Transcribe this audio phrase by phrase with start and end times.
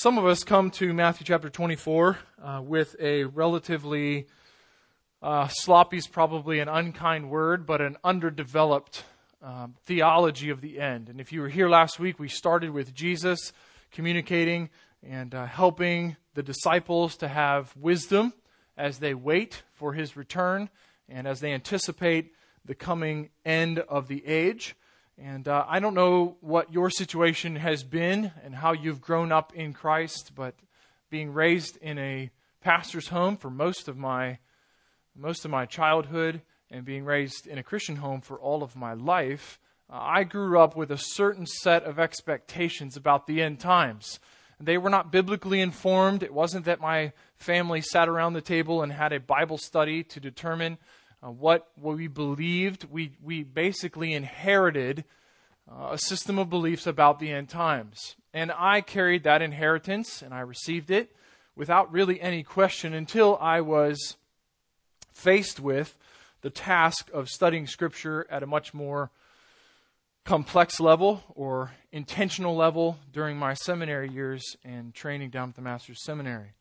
[0.00, 4.28] Some of us come to Matthew chapter 24 uh, with a relatively
[5.20, 9.04] uh, sloppy is probably an unkind word, but an underdeveloped
[9.42, 11.10] um, theology of the end.
[11.10, 13.52] And if you were here last week, we started with Jesus
[13.92, 14.70] communicating
[15.02, 18.32] and uh, helping the disciples to have wisdom
[18.78, 20.70] as they wait for his return
[21.10, 22.32] and as they anticipate
[22.64, 24.76] the coming end of the age.
[25.22, 29.54] And uh, I don't know what your situation has been and how you've grown up
[29.54, 30.54] in Christ, but
[31.10, 32.30] being raised in a
[32.62, 34.38] pastor's home for most of my
[35.14, 38.94] most of my childhood and being raised in a Christian home for all of my
[38.94, 39.58] life,
[39.92, 44.20] uh, I grew up with a certain set of expectations about the end times.
[44.58, 46.22] They were not biblically informed.
[46.22, 50.20] It wasn't that my family sat around the table and had a Bible study to
[50.20, 50.78] determine
[51.22, 52.84] uh, what, what we believed.
[52.84, 55.04] We, we basically inherited
[55.68, 58.16] uh, a system of beliefs about the end times.
[58.32, 61.14] And I carried that inheritance and I received it
[61.56, 64.16] without really any question until I was
[65.12, 65.96] faced with
[66.42, 69.10] the task of studying Scripture at a much more
[70.24, 76.02] complex level or intentional level during my seminary years and training down at the Master's
[76.02, 76.52] Seminary.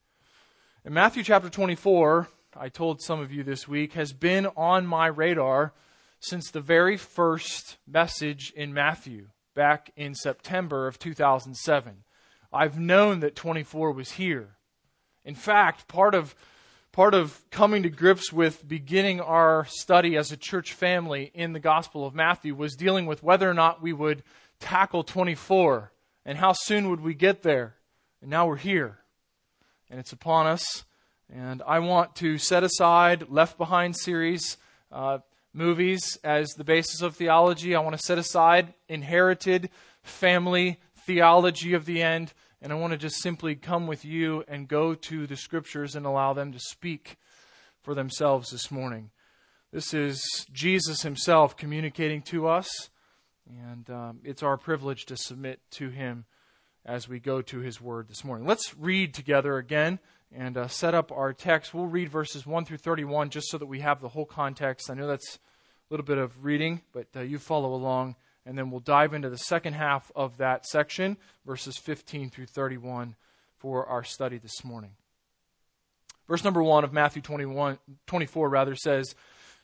[0.86, 5.08] In Matthew chapter 24, I told some of you this week, has been on my
[5.08, 5.73] radar
[6.20, 12.03] since the very first message in Matthew back in September of 2007.
[12.52, 14.58] I've known that 24 was here.
[15.23, 16.36] In fact, part of
[16.92, 21.59] part of coming to grips with beginning our study as a church family in the
[21.59, 24.23] Gospel of Matthew was dealing with whether or not we would
[24.59, 25.92] tackle 24
[26.25, 27.75] and how soon would we get there.
[28.22, 29.00] And now we're here.
[29.90, 30.84] And it's upon us.
[31.31, 34.58] And I want to set aside Left Behind series
[34.92, 35.20] uh,
[35.53, 37.75] movies as the basis of theology.
[37.75, 39.69] I want to set aside inherited
[40.03, 42.33] family theology of the end.
[42.61, 46.06] And I want to just simply come with you and go to the scriptures and
[46.06, 47.17] allow them to speak
[47.81, 49.11] for themselves this morning.
[49.72, 52.90] This is Jesus himself communicating to us.
[53.47, 56.25] And um, it's our privilege to submit to him
[56.85, 58.47] as we go to his word this morning.
[58.47, 60.00] Let's read together again
[60.31, 61.73] and uh, set up our text.
[61.73, 64.90] We'll read verses 1 through 31 just so that we have the whole context.
[64.90, 65.40] I know that's
[65.89, 69.38] little bit of reading, but uh, you follow along, and then we'll dive into the
[69.38, 73.16] second half of that section, verses 15 through 31,
[73.57, 74.91] for our study this morning.
[76.28, 79.16] Verse number 1 of Matthew 21, 24 rather says,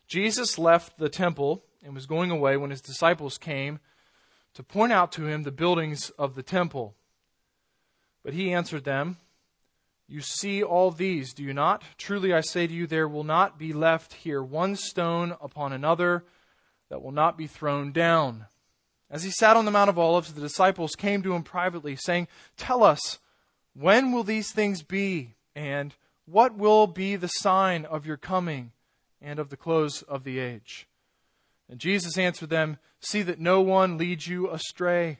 [0.08, 3.80] Jesus left the temple and was going away when his disciples came
[4.56, 6.96] to point out to him the buildings of the temple.
[8.24, 9.18] But he answered them,
[10.08, 11.84] you see all these, do you not?
[11.98, 16.24] Truly I say to you, there will not be left here one stone upon another
[16.90, 18.46] that will not be thrown down.
[19.10, 22.28] As he sat on the Mount of Olives, the disciples came to him privately, saying,
[22.58, 23.20] Tell us,
[23.74, 25.36] when will these things be?
[25.56, 25.96] And
[26.26, 28.72] what will be the sign of your coming
[29.22, 30.88] and of the close of the age?
[31.70, 35.20] And Jesus answered them, See that no one leads you astray.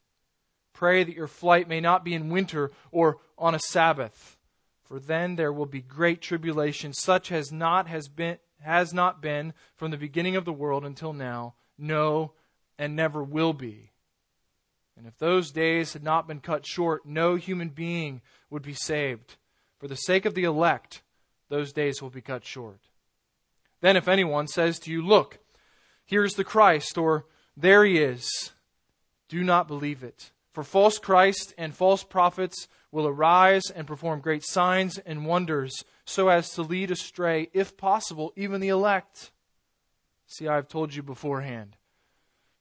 [0.81, 4.39] Pray that your flight may not be in winter or on a Sabbath,
[4.81, 9.53] for then there will be great tribulation, such as not has been has not been
[9.75, 12.31] from the beginning of the world until now, no,
[12.79, 13.91] and never will be.
[14.97, 19.35] And if those days had not been cut short, no human being would be saved.
[19.77, 21.03] For the sake of the elect,
[21.47, 22.79] those days will be cut short.
[23.81, 25.37] Then, if anyone says to you, Look,
[26.05, 28.51] here's the Christ, or there he is,
[29.29, 30.31] do not believe it.
[30.51, 36.27] For false Christ and false prophets will arise and perform great signs and wonders, so
[36.27, 39.31] as to lead astray, if possible, even the elect.
[40.27, 41.77] See, I've told you beforehand.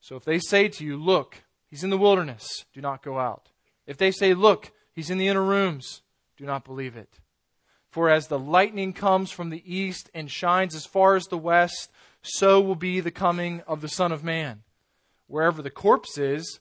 [0.00, 3.48] So if they say to you, Look, he's in the wilderness, do not go out.
[3.87, 6.02] If they say, Look, he's in the inner rooms,
[6.37, 7.19] do not believe it.
[7.90, 11.90] For as the lightning comes from the east and shines as far as the west,
[12.22, 14.62] so will be the coming of the Son of Man.
[15.26, 16.60] Wherever the corpse is,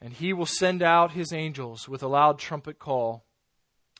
[0.00, 3.24] And he will send out his angels with a loud trumpet call,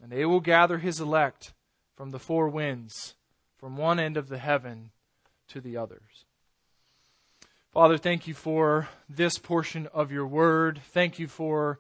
[0.03, 1.55] and they will gather his elect
[1.97, 3.15] from the four winds,
[3.57, 4.91] from one end of the heaven
[5.49, 6.25] to the others.
[7.73, 10.81] Father, thank you for this portion of your word.
[10.93, 11.79] Thank you for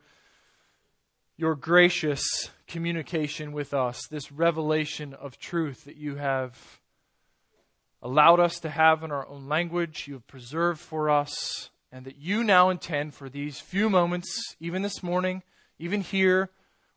[1.36, 6.80] your gracious communication with us, this revelation of truth that you have
[8.02, 12.16] allowed us to have in our own language, you have preserved for us and that
[12.16, 15.42] you now intend for these few moments, even this morning,
[15.78, 16.50] even here,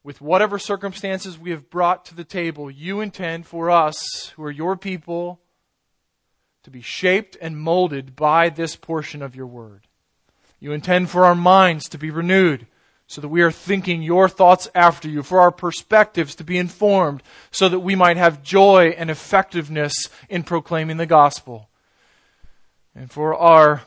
[0.04, 4.52] with whatever circumstances we have brought to the table, you intend for us, who are
[4.52, 5.40] your people,
[6.64, 9.88] to be shaped and molded by this portion of your word.
[10.60, 12.68] You intend for our minds to be renewed
[13.08, 17.24] so that we are thinking your thoughts after you, for our perspectives to be informed,
[17.50, 19.94] so that we might have joy and effectiveness
[20.30, 21.70] in proclaiming the gospel,
[22.94, 23.82] and for our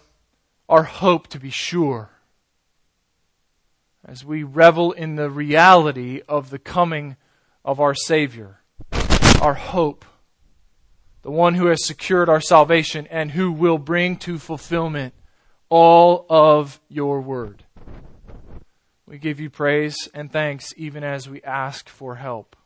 [0.69, 2.11] our hope to be sure
[4.05, 7.17] as we revel in the reality of the coming
[7.65, 8.61] of our Savior,
[9.41, 10.05] our hope,
[11.23, 15.15] the one who has secured our salvation and who will bring to fulfillment
[15.69, 17.65] all of your word.
[19.07, 22.57] We give you praise and thanks even as we ask for help.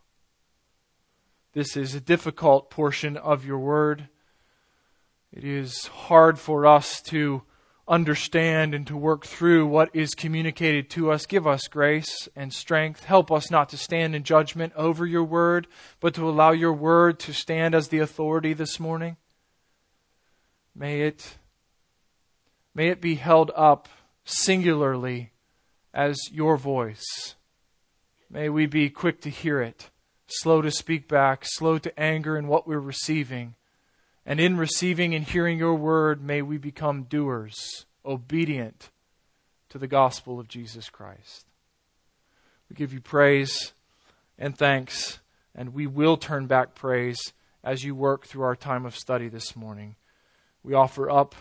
[1.52, 4.08] This is a difficult portion of your word.
[5.32, 7.42] It is hard for us to
[7.88, 11.26] understand and to work through what is communicated to us.
[11.26, 13.04] Give us grace and strength.
[13.04, 15.66] Help us not to stand in judgment over your word,
[16.00, 19.16] but to allow your word to stand as the authority this morning.
[20.74, 21.38] May it,
[22.74, 23.88] may it be held up
[24.24, 25.30] singularly
[25.94, 27.36] as your voice.
[28.28, 29.90] May we be quick to hear it,
[30.26, 33.54] slow to speak back, slow to anger in what we're receiving
[34.26, 38.90] and in receiving and hearing your word, may we become doers, obedient
[39.68, 41.46] to the gospel of Jesus Christ.
[42.68, 43.72] We give you praise
[44.36, 45.20] and thanks,
[45.54, 47.32] and we will turn back praise
[47.62, 49.94] as you work through our time of study this morning.
[50.64, 51.36] We offer up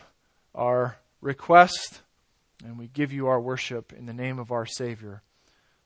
[0.54, 2.02] our request
[2.64, 5.24] and we give you our worship in the name of our Savior,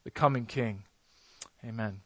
[0.04, 0.84] the coming King.
[1.66, 2.02] Amen.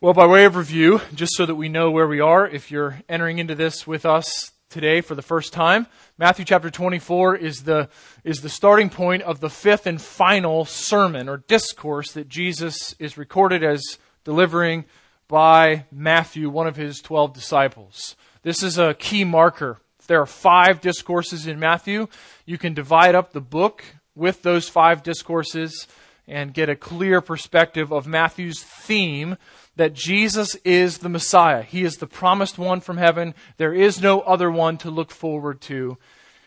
[0.00, 3.00] Well, by way of review, just so that we know where we are, if you're
[3.08, 7.88] entering into this with us today for the first time, Matthew chapter 24 is the,
[8.22, 13.18] is the starting point of the fifth and final sermon or discourse that Jesus is
[13.18, 14.84] recorded as delivering
[15.26, 18.14] by Matthew, one of his 12 disciples.
[18.44, 19.78] This is a key marker.
[20.06, 22.06] There are five discourses in Matthew.
[22.46, 23.82] You can divide up the book
[24.14, 25.88] with those five discourses
[26.28, 29.36] and get a clear perspective of Matthew's theme
[29.78, 31.62] that Jesus is the Messiah.
[31.62, 33.32] He is the promised one from heaven.
[33.58, 35.96] There is no other one to look forward to.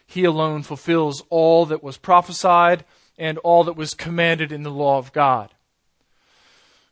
[0.05, 2.83] He alone fulfills all that was prophesied
[3.17, 5.49] and all that was commanded in the law of God.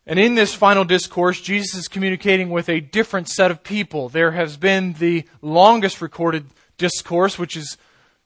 [0.08, 4.08] And in this final discourse, Jesus is communicating with a different set of people.
[4.08, 6.46] There has been the longest recorded
[6.78, 7.78] discourse, which is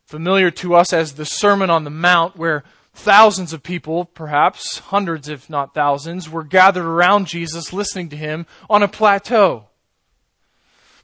[0.05, 2.63] familiar to us as the Sermon on the Mount, where
[2.94, 8.46] Thousands of people, perhaps hundreds if not thousands, were gathered around Jesus listening to him
[8.70, 9.66] on a plateau.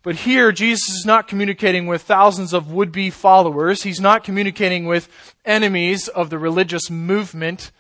[0.01, 3.83] But here, Jesus is not communicating with thousands of would be followers.
[3.83, 5.09] He's not communicating with
[5.43, 7.71] enemies of the religious movement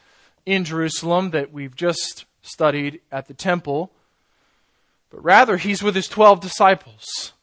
[0.45, 3.91] in Jerusalem that we've just studied at the temple.
[5.11, 7.33] But rather, he's with his 12 disciples.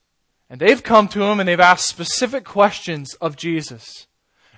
[0.50, 4.06] And they've come to him and they've asked specific questions of Jesus.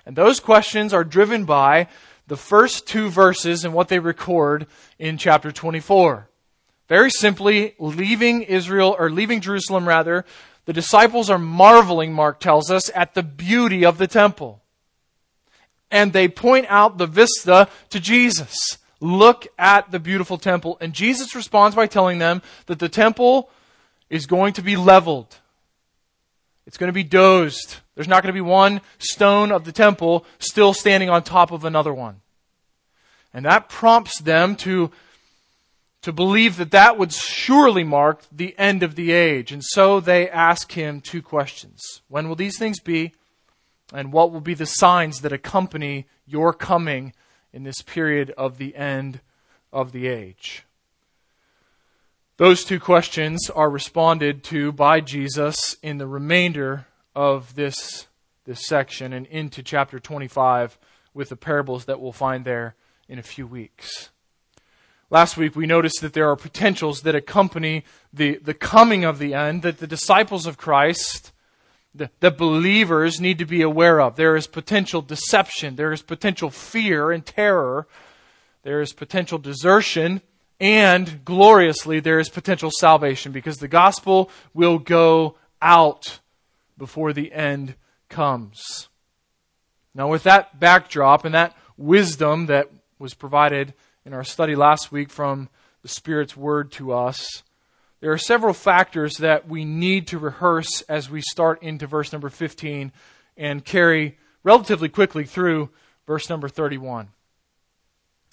[0.05, 1.87] And those questions are driven by
[2.27, 6.29] the first two verses and what they record in chapter 24.
[6.87, 10.25] Very simply, leaving Israel, or leaving Jerusalem rather,
[10.65, 14.61] the disciples are marveling, Mark tells us, at the beauty of the temple.
[15.91, 18.77] And they point out the vista to Jesus.
[18.99, 20.77] Look at the beautiful temple.
[20.81, 23.49] And Jesus responds by telling them that the temple
[24.09, 25.37] is going to be leveled.
[26.69, 27.77] It's going to be dozed.
[27.95, 31.65] There's not going to be one stone of the temple still standing on top of
[31.65, 32.21] another one.
[33.33, 34.91] And that prompts them to,
[36.03, 39.51] to believe that that would surely mark the end of the age.
[39.51, 43.15] And so they ask him two questions When will these things be?
[43.91, 47.13] And what will be the signs that accompany your coming
[47.51, 49.21] in this period of the end
[49.73, 50.65] of the age?
[52.39, 58.07] Those two questions are responded to by Jesus in the remainder of this,
[58.45, 60.79] this section and into chapter 25
[61.13, 62.75] with the parables that we'll find there
[63.09, 64.11] in a few weeks.
[65.09, 69.33] Last week we noticed that there are potentials that accompany the, the coming of the
[69.33, 71.33] end that the disciples of Christ,
[71.93, 74.15] the, the believers need to be aware of.
[74.15, 77.85] There is potential deception, there is potential fear and terror,
[78.63, 80.21] there is potential desertion,
[80.59, 86.19] and gloriously there is potential salvation because the gospel will go out
[86.77, 87.75] before the end
[88.09, 88.89] comes.
[89.93, 93.73] Now, with that backdrop and that wisdom that was provided
[94.05, 95.49] in our study last week from
[95.81, 97.43] the Spirit's Word to us,
[98.01, 102.29] there are several factors that we need to rehearse as we start into verse number
[102.29, 102.91] 15
[103.35, 105.69] and carry relatively quickly through
[106.07, 107.09] verse number 31.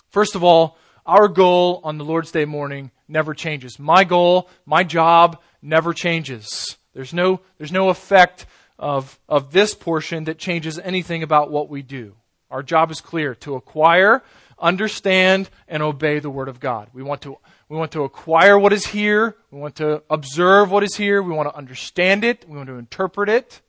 [0.09, 3.79] First of all, our goal on the Lord's Day morning never changes.
[3.79, 6.77] My goal, my job never changes.
[6.93, 8.47] There's no, there's no effect
[8.79, 12.15] of, of this portion that changes anything about what we do.
[12.51, 14.23] Our job is clear to acquire
[14.59, 16.89] understand and obey the Word of God.
[16.93, 17.37] We want to,
[17.69, 19.37] we want to acquire what is here.
[19.51, 21.23] We want to observe what is here.
[21.23, 22.49] We want to understand it.
[22.49, 23.61] We want to interpret it.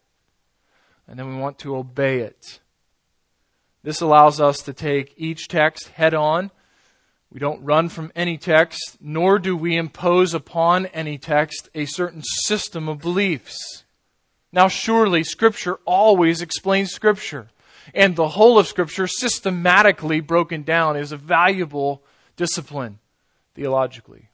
[1.08, 2.60] And then we want to obey it.
[3.84, 6.51] This allows us to take each text head on.
[7.31, 12.24] We don't run from any text, nor do we impose upon any text a certain
[12.24, 13.84] system of beliefs.
[14.51, 17.50] Now, surely, Scripture always explains Scripture
[17.93, 22.03] and the whole of Scripture systematically broken down is a valuable
[22.36, 23.00] discipline
[23.55, 24.29] theologically.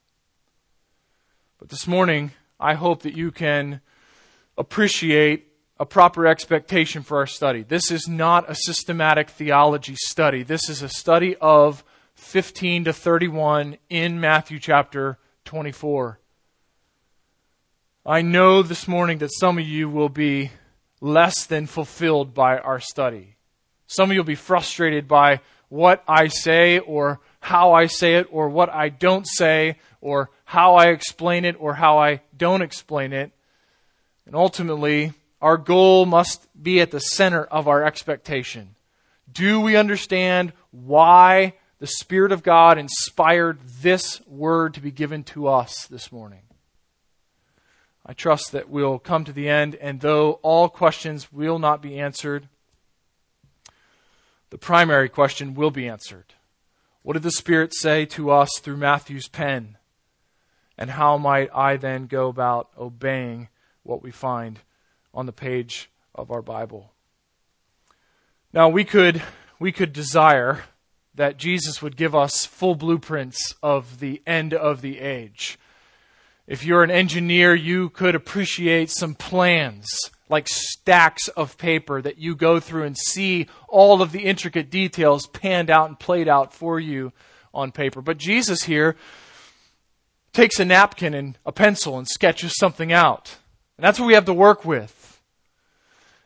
[1.60, 3.82] But this morning, I hope that you can
[4.58, 5.48] appreciate
[5.80, 7.64] a proper expectation for our study.
[7.64, 10.44] This is not a systematic theology study.
[10.44, 11.84] This is a study of
[12.24, 16.20] 15 to 31 in Matthew chapter 24.
[18.06, 20.52] I know this morning that some of you will be
[21.00, 23.36] less than fulfilled by our study.
[23.88, 28.28] Some of you will be frustrated by what I say or how I say it
[28.32, 33.14] or what I don't say or how I explain it or how I don't explain
[33.14, 33.32] it.
[34.26, 35.12] And ultimately,
[35.42, 38.76] our goal must be at the center of our expectation.
[39.32, 41.54] Do we understand why
[41.84, 46.44] the Spirit of God inspired this word to be given to us this morning?
[48.06, 52.00] I trust that we'll come to the end, and though all questions will not be
[52.00, 52.48] answered,
[54.50, 56.36] the primary question will be answered.
[57.02, 59.78] What did the Spirit say to us through Matthew's pen?
[60.78, 63.50] And how might I then go about obeying
[63.84, 64.62] what we find
[65.14, 66.94] on the page of our Bible?
[68.54, 69.22] Now, we could,
[69.60, 70.64] we could desire
[71.16, 75.60] that Jesus would give us full blueprints of the end of the age.
[76.48, 79.88] If you're an engineer, you could appreciate some plans
[80.30, 85.28] like stacks of paper that you go through and see all of the intricate details
[85.28, 87.14] panned out and played out for you
[87.54, 88.02] on paper.
[88.02, 88.96] But Jesus here
[90.34, 93.38] takes a napkin and a pencil and sketches something out.
[93.78, 95.03] And that's what we have to work with.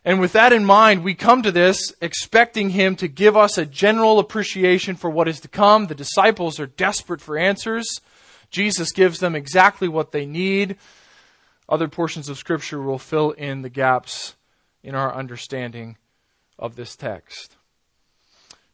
[0.07, 3.65] And with that in mind, we come to this expecting him to give us a
[3.65, 5.87] general appreciation for what is to come.
[5.87, 7.99] The disciples are desperate for answers.
[8.49, 10.77] Jesus gives them exactly what they need.
[11.67, 14.37] Other portions of Scripture will fill in the gaps
[14.81, 15.97] in our understanding
[16.57, 17.57] of this text.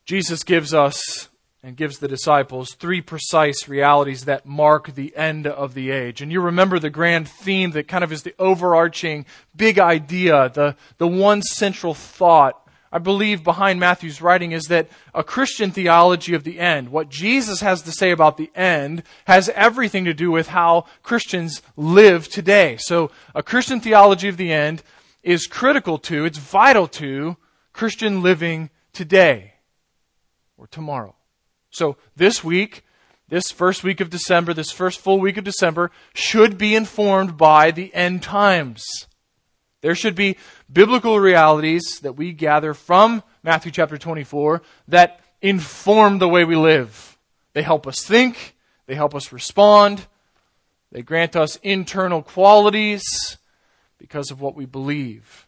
[0.05, 1.29] Jesus gives us
[1.63, 6.21] and gives the disciples three precise realities that mark the end of the age.
[6.21, 10.75] And you remember the grand theme that kind of is the overarching big idea, the,
[10.97, 12.59] the one central thought
[12.93, 17.59] I believe behind Matthew's writing is that a Christian theology of the end, what Jesus
[17.61, 22.77] has to say about the end, has everything to do with how Christians live today.
[22.77, 24.83] So a Christian theology of the end
[25.23, 27.35] is critical to, it's vital to
[27.73, 29.55] Christian living today
[30.55, 31.15] or tomorrow.
[31.73, 32.85] So this week,
[33.29, 37.71] this first week of December, this first full week of December, should be informed by
[37.71, 38.83] the end times.
[39.81, 40.37] There should be
[40.71, 47.17] biblical realities that we gather from Matthew chapter 24 that inform the way we live.
[47.53, 50.05] They help us think, they help us respond,
[50.91, 53.03] they grant us internal qualities
[53.97, 55.47] because of what we believe.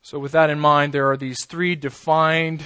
[0.00, 2.62] So, with that in mind, there are these three defined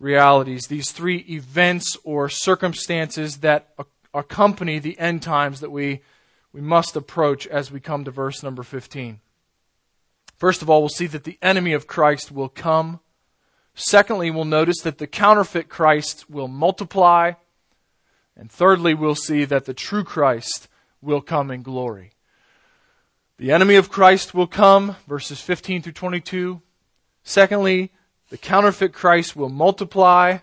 [0.00, 3.68] realities, these three events or circumstances that
[4.12, 6.00] accompany the end times that we,
[6.52, 9.20] we must approach as we come to verse number 15.
[10.36, 13.00] First of all, we'll see that the enemy of Christ will come.
[13.74, 17.32] Secondly, we'll notice that the counterfeit Christ will multiply.
[18.36, 20.66] And thirdly, we'll see that the true Christ
[21.02, 22.12] will come in glory.
[23.36, 26.62] The enemy of Christ will come, verses 15 through 22.
[27.22, 27.92] Secondly,
[28.30, 30.38] the counterfeit Christ will multiply.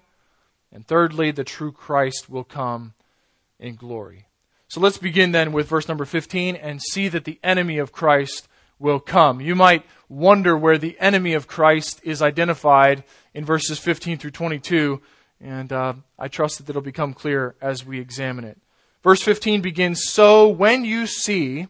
[0.72, 2.94] And thirdly, the true Christ will come
[3.60, 4.28] in glory.
[4.68, 8.48] So let's begin then with verse number 15 and see that the enemy of Christ
[8.80, 9.42] will come.
[9.42, 13.04] You might wonder where the enemy of Christ is identified
[13.34, 15.02] in verses 15 through 22,
[15.42, 18.60] and uh, I trust that it'll become clear as we examine it.
[19.04, 21.68] Verse 15 begins So when you see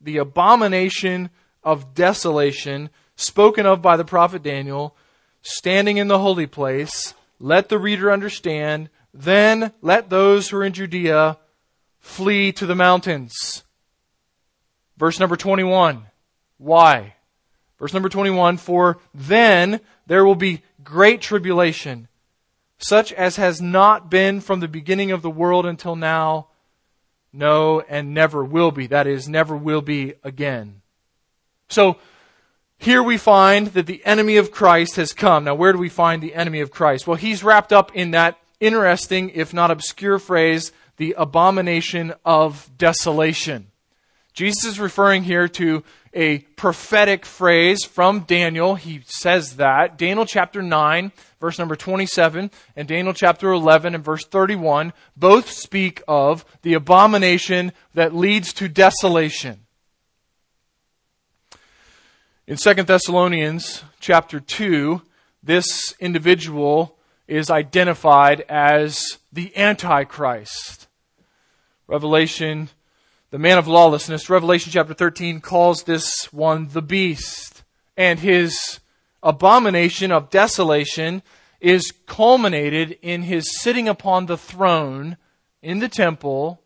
[0.00, 1.30] the abomination
[1.64, 4.96] of desolation spoken of by the prophet Daniel,
[5.42, 8.90] standing in the holy place, let the reader understand.
[9.14, 11.38] Then let those who are in Judea
[12.00, 13.62] flee to the mountains.
[14.96, 16.06] Verse number 21.
[16.58, 17.14] Why?
[17.78, 22.08] Verse number 21 For then there will be great tribulation,
[22.78, 26.48] such as has not been from the beginning of the world until now,
[27.32, 28.86] no, and never will be.
[28.86, 30.80] That is, never will be again.
[31.68, 31.98] So,
[32.78, 35.44] here we find that the enemy of Christ has come.
[35.44, 37.06] Now, where do we find the enemy of Christ?
[37.06, 43.68] Well, he's wrapped up in that interesting, if not obscure phrase, the abomination of desolation.
[44.32, 45.82] Jesus is referring here to
[46.14, 48.76] a prophetic phrase from Daniel.
[48.76, 49.98] He says that.
[49.98, 51.10] Daniel chapter 9,
[51.40, 57.72] verse number 27, and Daniel chapter 11 and verse 31 both speak of the abomination
[57.94, 59.66] that leads to desolation.
[62.48, 65.02] In 2 Thessalonians chapter 2,
[65.42, 70.88] this individual is identified as the Antichrist.
[71.86, 72.70] Revelation,
[73.30, 77.64] the man of lawlessness, Revelation chapter 13 calls this one the beast.
[77.98, 78.80] And his
[79.22, 81.22] abomination of desolation
[81.60, 85.18] is culminated in his sitting upon the throne
[85.60, 86.62] in the temple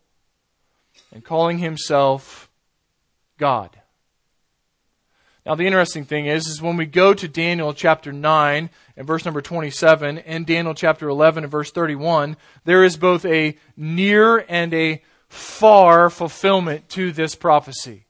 [1.11, 2.49] and calling himself
[3.37, 3.81] God.
[5.45, 9.25] Now, the interesting thing is, is when we go to Daniel chapter 9 and verse
[9.25, 14.73] number 27 and Daniel chapter 11 and verse 31, there is both a near and
[14.73, 18.05] a far fulfillment to this prophecy.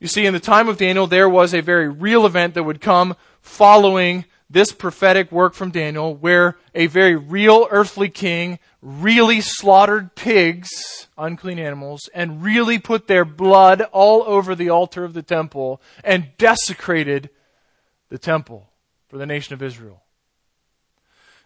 [0.00, 2.80] You see, in the time of Daniel, there was a very real event that would
[2.80, 10.14] come following this prophetic work from Daniel, where a very real earthly king really slaughtered
[10.14, 15.80] pigs, unclean animals, and really put their blood all over the altar of the temple
[16.04, 17.28] and desecrated
[18.08, 18.70] the temple
[19.08, 20.02] for the nation of Israel.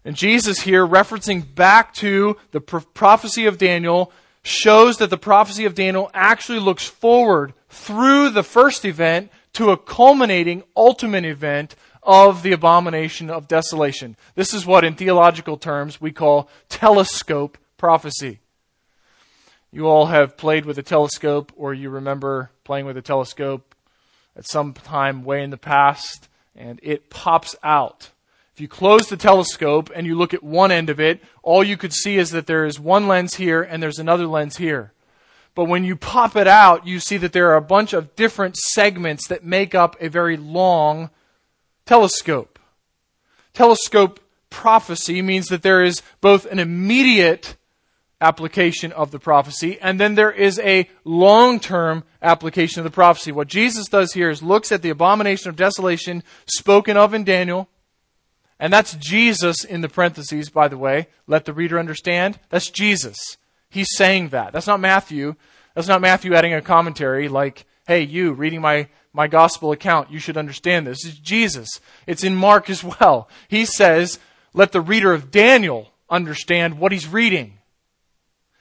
[0.05, 5.75] And Jesus here, referencing back to the prophecy of Daniel, shows that the prophecy of
[5.75, 11.75] Daniel actually looks forward through the first event to a culminating ultimate event
[12.11, 14.17] of the abomination of desolation.
[14.35, 18.41] This is what, in theological terms, we call telescope prophecy.
[19.71, 23.77] You all have played with a telescope, or you remember playing with a telescope
[24.35, 28.11] at some time way in the past, and it pops out.
[28.55, 31.77] If you close the telescope and you look at one end of it, all you
[31.77, 34.93] could see is that there is one lens here and there's another lens here.
[35.55, 38.57] But when you pop it out, you see that there are a bunch of different
[38.57, 41.11] segments that make up a very long
[41.91, 42.61] telescope.
[43.53, 47.57] Telescope prophecy means that there is both an immediate
[48.21, 53.33] application of the prophecy and then there is a long-term application of the prophecy.
[53.33, 57.69] What Jesus does here is looks at the abomination of desolation spoken of in Daniel,
[58.61, 61.09] and that's Jesus in the parentheses, by the way.
[61.27, 62.39] Let the reader understand.
[62.51, 63.17] That's Jesus.
[63.69, 64.53] He's saying that.
[64.53, 65.35] That's not Matthew.
[65.75, 70.19] That's not Matthew adding a commentary like, hey, you reading my my gospel account, you
[70.19, 71.05] should understand this.
[71.05, 71.81] It's Jesus.
[72.07, 73.29] It's in Mark as well.
[73.49, 74.19] He says,
[74.53, 77.59] let the reader of Daniel understand what he's reading.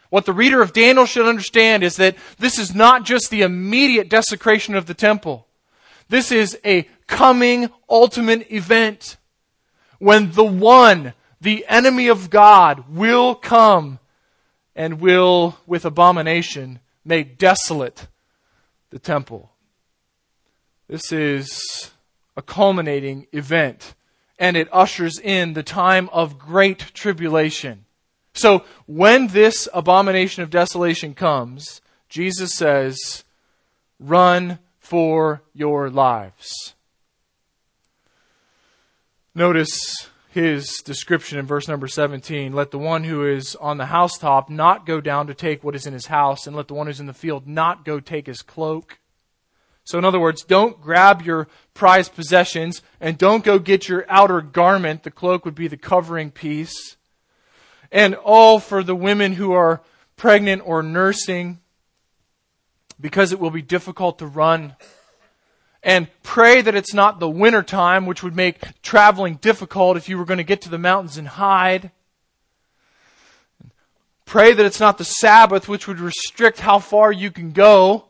[0.09, 4.09] What the reader of Daniel should understand is that this is not just the immediate
[4.09, 5.47] desecration of the temple.
[6.09, 9.17] This is a coming ultimate event
[9.99, 13.99] when the one, the enemy of God, will come
[14.75, 18.07] and will, with abomination, make desolate
[18.89, 19.51] the temple.
[20.89, 21.91] This is
[22.35, 23.93] a culminating event,
[24.39, 27.85] and it ushers in the time of great tribulation.
[28.33, 33.23] So, when this abomination of desolation comes, Jesus says,
[33.99, 36.73] Run for your lives.
[39.35, 44.49] Notice his description in verse number 17 let the one who is on the housetop
[44.49, 46.99] not go down to take what is in his house, and let the one who's
[46.99, 48.97] in the field not go take his cloak.
[49.89, 54.39] So, in other words, don't grab your prized possessions and don't go get your outer
[54.39, 55.01] garment.
[55.01, 56.95] The cloak would be the covering piece.
[57.91, 59.81] And all for the women who are
[60.15, 61.57] pregnant or nursing,
[63.01, 64.75] because it will be difficult to run
[65.81, 70.19] and pray that it's not the winter time, which would make traveling difficult if you
[70.19, 71.89] were going to get to the mountains and hide.
[74.23, 78.08] Pray that it's not the Sabbath, which would restrict how far you can go,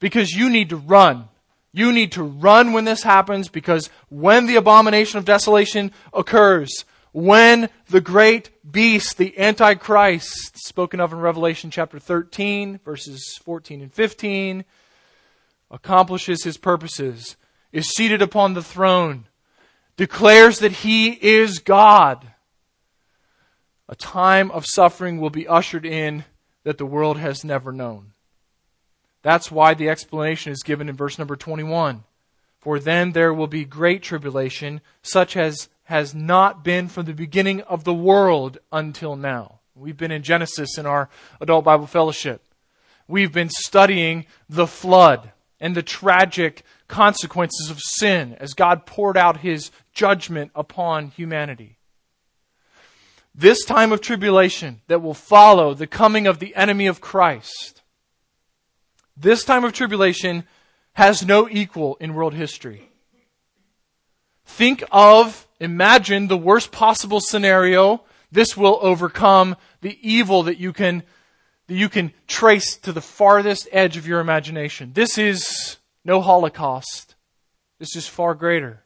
[0.00, 1.28] because you need to run.
[1.72, 7.68] You need to run when this happens, because when the abomination of desolation occurs, when
[7.88, 14.64] the great beast, the Antichrist, spoken of in Revelation chapter 13, verses 14 and 15,
[15.70, 17.36] accomplishes his purposes,
[17.72, 19.26] is seated upon the throne,
[19.96, 22.32] declares that he is God,
[23.88, 26.24] a time of suffering will be ushered in
[26.64, 28.12] that the world has never known.
[29.26, 32.04] That's why the explanation is given in verse number 21.
[32.60, 37.62] For then there will be great tribulation, such as has not been from the beginning
[37.62, 39.58] of the world until now.
[39.74, 41.08] We've been in Genesis in our
[41.40, 42.40] adult Bible fellowship.
[43.08, 49.38] We've been studying the flood and the tragic consequences of sin as God poured out
[49.38, 51.78] his judgment upon humanity.
[53.34, 57.75] This time of tribulation that will follow the coming of the enemy of Christ,
[59.16, 60.44] this time of tribulation
[60.92, 62.88] has no equal in world history.
[64.44, 68.02] Think of, imagine the worst possible scenario.
[68.30, 71.02] This will overcome the evil that you can
[71.66, 74.92] that you can trace to the farthest edge of your imagination.
[74.92, 77.16] This is no Holocaust.
[77.80, 78.84] This is far greater.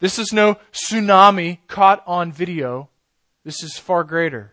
[0.00, 2.88] This is no tsunami caught on video.
[3.44, 4.52] This is far greater.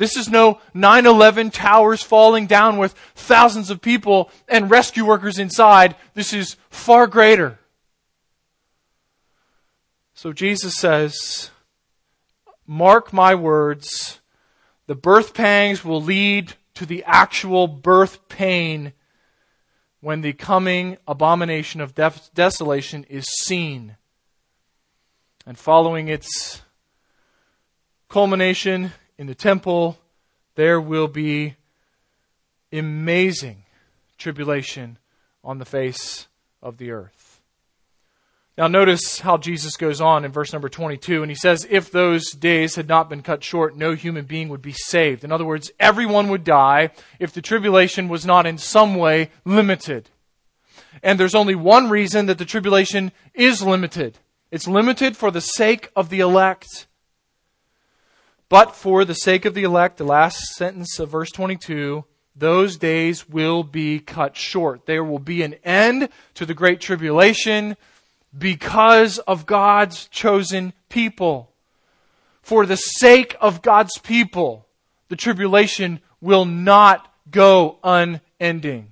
[0.00, 5.38] This is no 9 11 towers falling down with thousands of people and rescue workers
[5.38, 5.94] inside.
[6.14, 7.58] This is far greater.
[10.14, 11.50] So Jesus says,
[12.66, 14.20] Mark my words
[14.86, 18.94] the birth pangs will lead to the actual birth pain
[20.00, 21.94] when the coming abomination of
[22.32, 23.96] desolation is seen.
[25.44, 26.62] And following its
[28.08, 29.98] culmination in the temple,
[30.54, 31.54] there will be
[32.72, 33.64] amazing
[34.16, 34.96] tribulation
[35.44, 36.26] on the face
[36.62, 37.42] of the earth.
[38.56, 42.30] Now, notice how Jesus goes on in verse number 22, and he says, If those
[42.30, 45.22] days had not been cut short, no human being would be saved.
[45.22, 50.08] In other words, everyone would die if the tribulation was not in some way limited.
[51.02, 54.18] And there's only one reason that the tribulation is limited
[54.50, 56.86] it's limited for the sake of the elect.
[58.50, 63.28] But for the sake of the elect, the last sentence of verse 22, those days
[63.28, 64.86] will be cut short.
[64.86, 67.76] There will be an end to the great tribulation
[68.36, 71.52] because of God's chosen people.
[72.42, 74.66] For the sake of God's people,
[75.08, 78.90] the tribulation will not go unending.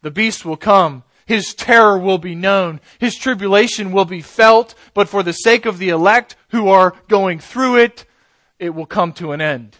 [0.00, 1.02] The beast will come.
[1.28, 2.80] His terror will be known.
[2.98, 4.74] His tribulation will be felt.
[4.94, 8.06] But for the sake of the elect who are going through it,
[8.58, 9.76] it will come to an end.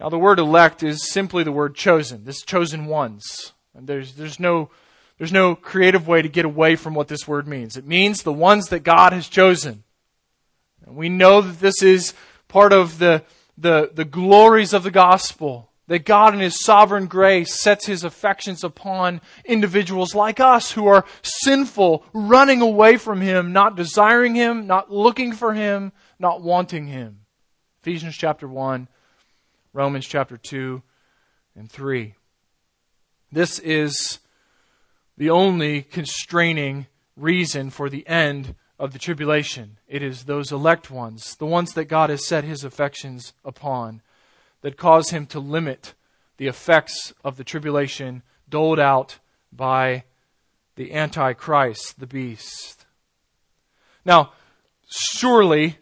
[0.00, 2.24] Now, the word elect is simply the word chosen.
[2.24, 3.52] This chosen ones.
[3.74, 4.70] And there's, there's no
[5.18, 7.76] there's no creative way to get away from what this word means.
[7.76, 9.84] It means the ones that God has chosen.
[10.84, 12.14] And we know that this is
[12.48, 13.22] part of the,
[13.56, 15.70] the, the glories of the gospel.
[15.92, 21.04] That God in His sovereign grace sets His affections upon individuals like us who are
[21.20, 27.26] sinful, running away from Him, not desiring Him, not looking for Him, not wanting Him.
[27.82, 28.88] Ephesians chapter 1,
[29.74, 30.80] Romans chapter 2
[31.56, 32.14] and 3.
[33.30, 34.20] This is
[35.18, 36.86] the only constraining
[37.18, 39.76] reason for the end of the tribulation.
[39.86, 44.00] It is those elect ones, the ones that God has set his affections upon,
[44.62, 45.94] that cause him to limit
[46.38, 49.18] the effects of the tribulation doled out
[49.52, 50.04] by
[50.76, 52.86] the Antichrist, the beast.
[54.04, 54.32] Now,
[54.88, 55.78] surely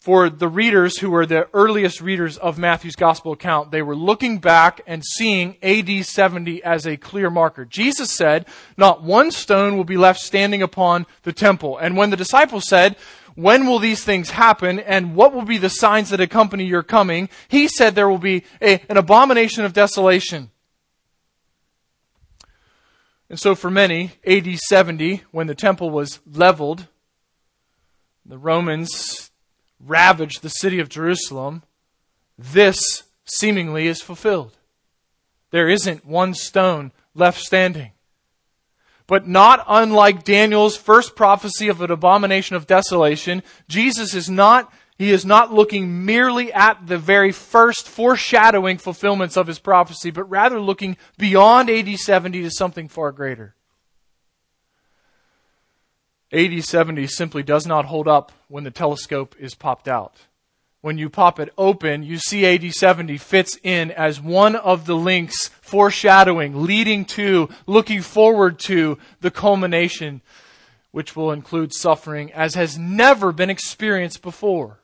[0.00, 4.38] for the readers who were the earliest readers of Matthew's gospel account, they were looking
[4.38, 7.66] back and seeing AD 70 as a clear marker.
[7.66, 8.46] Jesus said,
[8.78, 11.76] Not one stone will be left standing upon the temple.
[11.76, 12.96] And when the disciples said,
[13.34, 17.28] When will these things happen and what will be the signs that accompany your coming?
[17.48, 20.50] He said there will be a, an abomination of desolation.
[23.28, 26.88] And so for many, AD 70, when the temple was leveled,
[28.26, 29.30] the Romans
[29.78, 31.62] ravaged the city of Jerusalem,
[32.38, 34.56] this seemingly is fulfilled.
[35.50, 37.92] There isn't one stone left standing.
[39.10, 45.10] But not unlike Daniel's first prophecy of an abomination of desolation, Jesus is not he
[45.10, 50.60] is not looking merely at the very first foreshadowing fulfillments of his prophecy, but rather
[50.60, 53.56] looking beyond AD 70 to something far greater.
[56.32, 60.14] AD 70 simply does not hold up when the telescope is popped out.
[60.82, 64.96] When you pop it open, you see AD 70 fits in as one of the
[64.96, 70.22] links foreshadowing, leading to, looking forward to the culmination,
[70.90, 74.80] which will include suffering as has never been experienced before.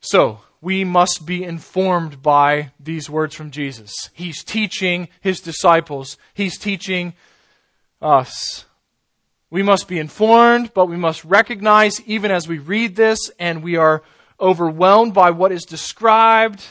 [0.00, 3.92] So, we must be informed by these words from Jesus.
[4.12, 6.16] He's teaching his disciples.
[6.34, 7.14] He's teaching
[8.02, 8.64] us.
[9.56, 13.76] We must be informed, but we must recognize, even as we read this and we
[13.76, 14.02] are
[14.38, 16.62] overwhelmed by what is described,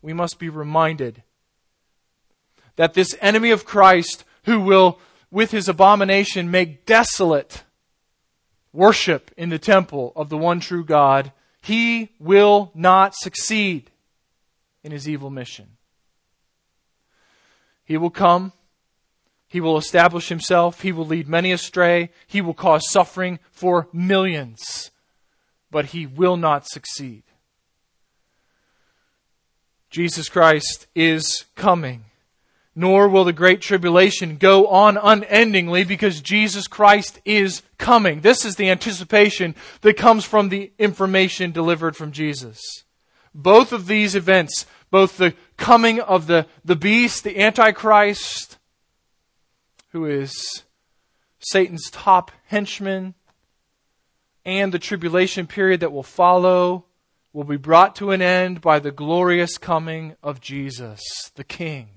[0.00, 1.22] we must be reminded
[2.74, 4.98] that this enemy of Christ, who will,
[5.30, 7.62] with his abomination, make desolate
[8.72, 13.88] worship in the temple of the one true God, he will not succeed
[14.82, 15.76] in his evil mission.
[17.84, 18.52] He will come
[19.52, 20.80] he will establish himself.
[20.80, 22.08] He will lead many astray.
[22.26, 24.90] He will cause suffering for millions.
[25.70, 27.22] But he will not succeed.
[29.90, 32.06] Jesus Christ is coming.
[32.74, 38.22] Nor will the great tribulation go on unendingly because Jesus Christ is coming.
[38.22, 42.58] This is the anticipation that comes from the information delivered from Jesus.
[43.34, 48.56] Both of these events, both the coming of the, the beast, the Antichrist,
[49.92, 50.64] who is
[51.38, 53.14] Satan's top henchman,
[54.44, 56.86] and the tribulation period that will follow
[57.32, 61.00] will be brought to an end by the glorious coming of Jesus,
[61.34, 61.88] the King.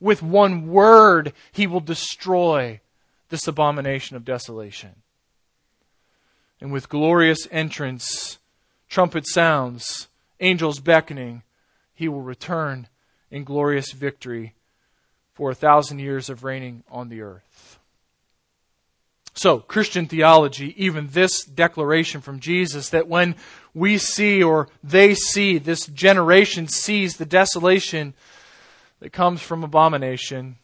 [0.00, 2.80] With one word, he will destroy
[3.28, 4.96] this abomination of desolation.
[6.60, 8.38] And with glorious entrance,
[8.88, 10.08] trumpet sounds,
[10.40, 11.42] angels beckoning,
[11.94, 12.88] he will return
[13.30, 14.54] in glorious victory
[15.34, 17.78] for a thousand years of reigning on the earth.
[19.34, 23.34] So, Christian theology, even this declaration from Jesus that when
[23.72, 28.12] we see or they see, this generation sees the desolation
[29.00, 30.56] that comes from abomination,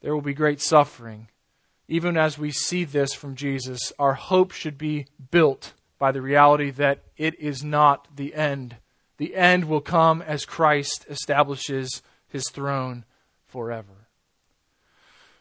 [0.00, 1.28] there will be great suffering.
[1.86, 6.70] Even as we see this from Jesus, our hope should be built by the reality
[6.70, 8.76] that it is not the end.
[9.18, 13.04] The end will come as Christ establishes his throne
[13.52, 14.08] forever.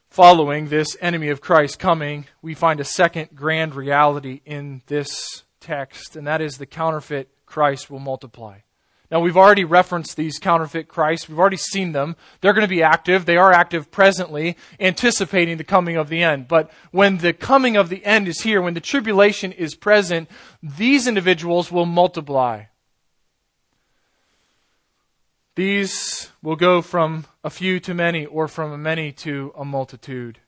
[0.09, 6.17] Following this enemy of Christ coming, we find a second grand reality in this text,
[6.17, 8.59] and that is the counterfeit Christ will multiply.
[9.09, 11.29] Now, we've already referenced these counterfeit Christs.
[11.29, 12.17] We've already seen them.
[12.41, 13.25] They're going to be active.
[13.25, 16.49] They are active presently, anticipating the coming of the end.
[16.49, 20.29] But when the coming of the end is here, when the tribulation is present,
[20.61, 22.65] these individuals will multiply.
[25.55, 30.39] These will go from a few to many, or from a many to a multitude.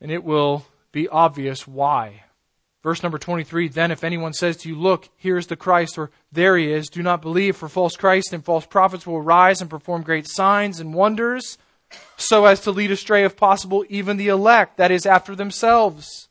[0.00, 2.24] And it will be obvious why.
[2.82, 6.10] Verse number 23 Then if anyone says to you, Look, here is the Christ, or
[6.32, 9.68] there he is, do not believe, for false Christ and false prophets will rise and
[9.68, 11.58] perform great signs and wonders,
[12.16, 16.28] so as to lead astray, if possible, even the elect, that is, after themselves.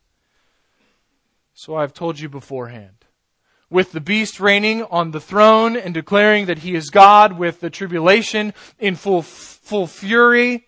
[1.54, 3.07] So I have told you beforehand
[3.70, 7.70] with the beast reigning on the throne and declaring that he is God, with the
[7.70, 10.68] tribulation in full, full fury,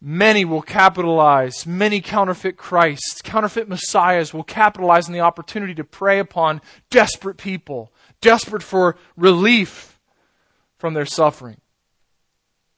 [0.00, 6.20] many will capitalize, many counterfeit Christs, counterfeit Messiahs will capitalize on the opportunity to prey
[6.20, 9.98] upon desperate people, desperate for relief
[10.76, 11.60] from their suffering.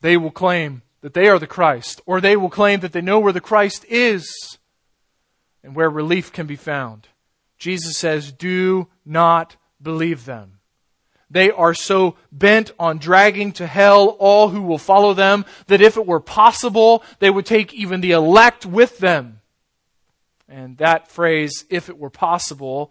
[0.00, 3.18] They will claim that they are the Christ, or they will claim that they know
[3.18, 4.58] where the Christ is
[5.62, 7.08] and where relief can be found.
[7.60, 10.58] Jesus says, Do not believe them.
[11.30, 15.96] They are so bent on dragging to hell all who will follow them that if
[15.96, 19.40] it were possible, they would take even the elect with them.
[20.48, 22.90] And that phrase, if it were possible,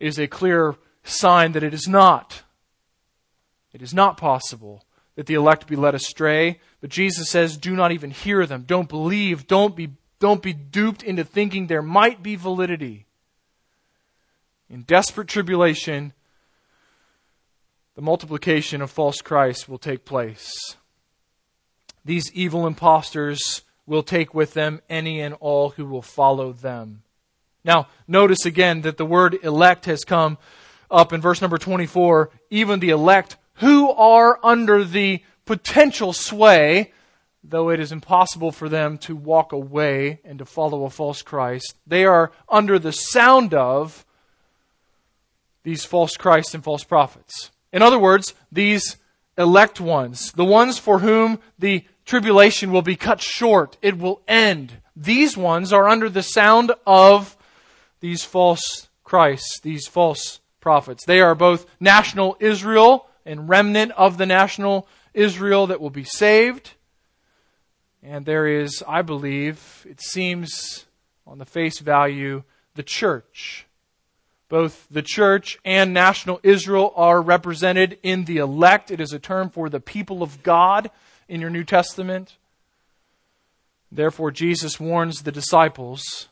[0.00, 0.74] is a clear
[1.04, 2.42] sign that it is not.
[3.72, 6.58] It is not possible that the elect be led astray.
[6.80, 8.64] But Jesus says, do not even hear them.
[8.66, 9.46] Don't believe.
[9.46, 13.05] Don't be, don't be duped into thinking there might be validity.
[14.68, 16.12] In desperate tribulation,
[17.94, 20.76] the multiplication of false Christ will take place.
[22.04, 27.02] These evil impostors will take with them any and all who will follow them.
[27.64, 30.38] Now, notice again that the word elect has come
[30.90, 32.30] up in verse number 24.
[32.50, 36.92] Even the elect who are under the potential sway,
[37.42, 41.74] though it is impossible for them to walk away and to follow a false Christ,
[41.86, 44.05] they are under the sound of
[45.66, 47.50] these false Christs and false prophets.
[47.72, 48.98] In other words, these
[49.36, 54.74] elect ones, the ones for whom the tribulation will be cut short, it will end.
[54.94, 57.36] These ones are under the sound of
[57.98, 61.04] these false Christs, these false prophets.
[61.04, 66.74] They are both national Israel and remnant of the national Israel that will be saved.
[68.04, 70.86] And there is, I believe, it seems
[71.26, 72.44] on the face value,
[72.76, 73.65] the church.
[74.48, 78.90] Both the church and national Israel are represented in the elect.
[78.90, 80.90] It is a term for the people of God
[81.28, 82.36] in your New Testament.
[83.90, 86.28] Therefore, Jesus warns the disciples,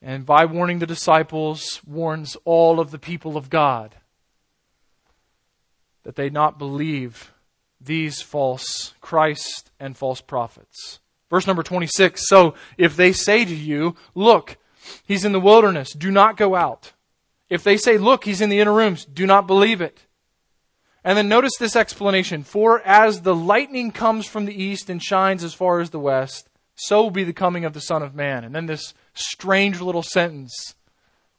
[0.00, 3.96] and by warning the disciples, warns all of the people of God
[6.04, 7.32] that they not believe
[7.80, 11.00] these false Christ and false prophets.
[11.30, 14.56] Verse number 26 So if they say to you, Look,
[15.04, 16.92] he's in the wilderness, do not go out.
[17.48, 20.02] If they say, Look, he's in the inner rooms, do not believe it.
[21.04, 25.44] And then notice this explanation For as the lightning comes from the east and shines
[25.44, 28.44] as far as the west, so will be the coming of the Son of Man.
[28.44, 30.74] And then this strange little sentence,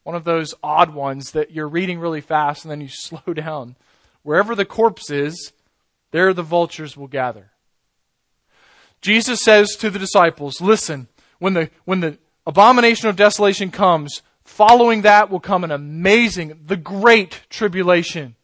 [0.03, 3.75] one of those odd ones that you're reading really fast and then you slow down.
[4.23, 5.53] Wherever the corpse is,
[6.11, 7.51] there the vultures will gather.
[9.01, 15.03] Jesus says to the disciples, Listen, when the, when the abomination of desolation comes, following
[15.03, 18.35] that will come an amazing, the great tribulation,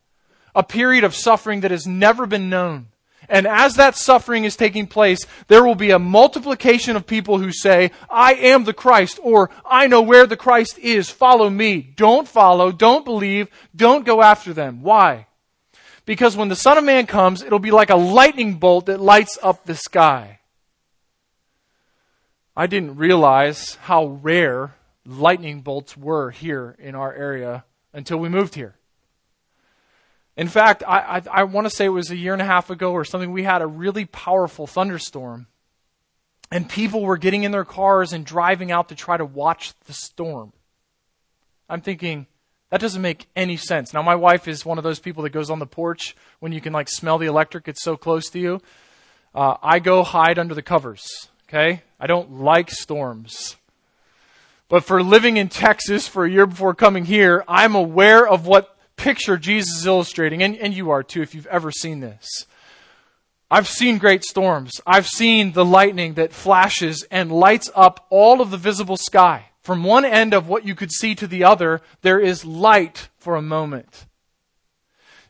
[0.53, 2.87] a period of suffering that has never been known.
[3.27, 7.51] And as that suffering is taking place, there will be a multiplication of people who
[7.51, 11.81] say, I am the Christ, or I know where the Christ is, follow me.
[11.81, 14.83] Don't follow, don't believe, don't go after them.
[14.83, 15.25] Why?
[16.05, 19.39] Because when the Son of Man comes, it'll be like a lightning bolt that lights
[19.41, 20.39] up the sky.
[22.55, 27.63] I didn't realize how rare lightning bolts were here in our area
[27.93, 28.75] until we moved here.
[30.37, 32.69] In fact, I, I, I want to say it was a year and a half
[32.69, 35.47] ago or something, we had a really powerful thunderstorm.
[36.51, 39.93] And people were getting in their cars and driving out to try to watch the
[39.93, 40.53] storm.
[41.69, 42.27] I'm thinking,
[42.69, 43.93] that doesn't make any sense.
[43.93, 46.61] Now, my wife is one of those people that goes on the porch when you
[46.61, 47.67] can like smell the electric.
[47.67, 48.61] It's so close to you.
[49.33, 51.29] Uh, I go hide under the covers.
[51.47, 53.55] Okay, I don't like storms.
[54.67, 58.75] But for living in Texas for a year before coming here, I'm aware of what
[58.95, 62.47] picture Jesus is illustrating, and, and you are too if you've ever seen this.
[63.51, 64.81] I've seen great storms.
[64.87, 69.49] I've seen the lightning that flashes and lights up all of the visible sky.
[69.61, 73.35] From one end of what you could see to the other, there is light for
[73.35, 74.05] a moment.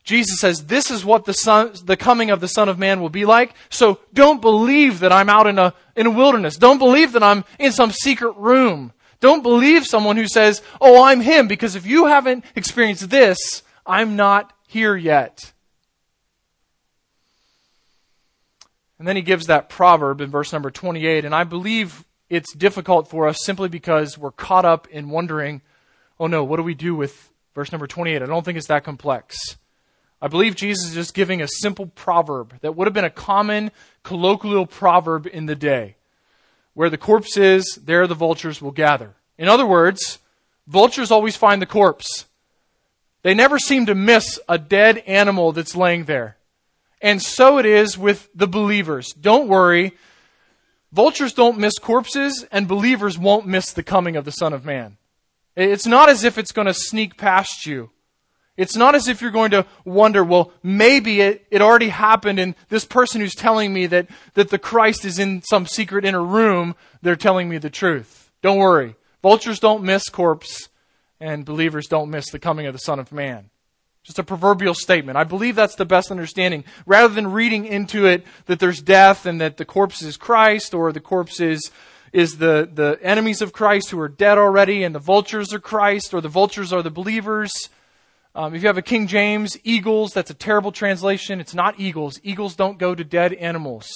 [0.03, 3.09] Jesus says, This is what the, son, the coming of the Son of Man will
[3.09, 3.53] be like.
[3.69, 6.57] So don't believe that I'm out in a, in a wilderness.
[6.57, 8.93] Don't believe that I'm in some secret room.
[9.25, 14.15] Don't believe someone who says, Oh, I'm him, because if you haven't experienced this, I'm
[14.15, 15.51] not here yet.
[18.99, 23.07] And then he gives that proverb in verse number 28, and I believe it's difficult
[23.09, 25.63] for us simply because we're caught up in wondering,
[26.19, 28.21] oh no, what do we do with verse number 28?
[28.21, 29.35] I don't think it's that complex.
[30.21, 33.71] I believe Jesus is just giving a simple proverb that would have been a common
[34.03, 35.95] colloquial proverb in the day.
[36.75, 39.15] Where the corpse is, there the vultures will gather.
[39.37, 40.19] In other words,
[40.67, 42.25] vultures always find the corpse.
[43.23, 46.37] They never seem to miss a dead animal that's laying there.
[47.01, 49.13] And so it is with the believers.
[49.13, 49.93] Don't worry.
[50.91, 54.97] Vultures don't miss corpses, and believers won't miss the coming of the Son of Man.
[55.55, 57.89] It's not as if it's going to sneak past you.
[58.57, 62.55] It's not as if you're going to wonder, well, maybe it, it already happened, and
[62.69, 66.75] this person who's telling me that, that the Christ is in some secret inner room,
[67.01, 68.31] they're telling me the truth.
[68.41, 68.95] Don't worry.
[69.21, 70.69] Vultures don't miss corpse,
[71.19, 73.49] and believers don't miss the coming of the Son of Man.
[74.03, 75.17] Just a proverbial statement.
[75.17, 76.63] I believe that's the best understanding.
[76.85, 80.91] Rather than reading into it that there's death and that the corpse is Christ or
[80.91, 81.71] the corpse is,
[82.13, 86.13] is the, the enemies of Christ who are dead already, and the vultures are Christ,
[86.13, 87.69] or the vultures are the believers.
[88.37, 91.39] Um, if you have a King James, eagles, that's a terrible translation.
[91.39, 92.19] It's not eagles.
[92.21, 93.87] Eagles don't go to dead animals.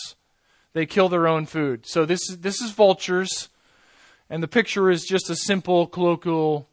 [0.72, 1.86] They kill their own food.
[1.86, 3.50] So this is, this is vultures,
[4.30, 6.70] and the picture is just a simple colloquial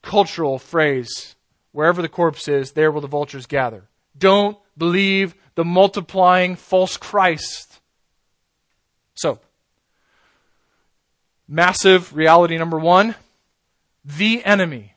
[0.00, 1.34] cultural phrase.
[1.72, 3.88] Wherever the corpse is, there will the vultures gather.
[4.16, 7.80] Don't believe the multiplying false Christ.
[9.14, 9.40] So,
[11.48, 13.16] massive reality number one
[14.04, 14.89] the enemy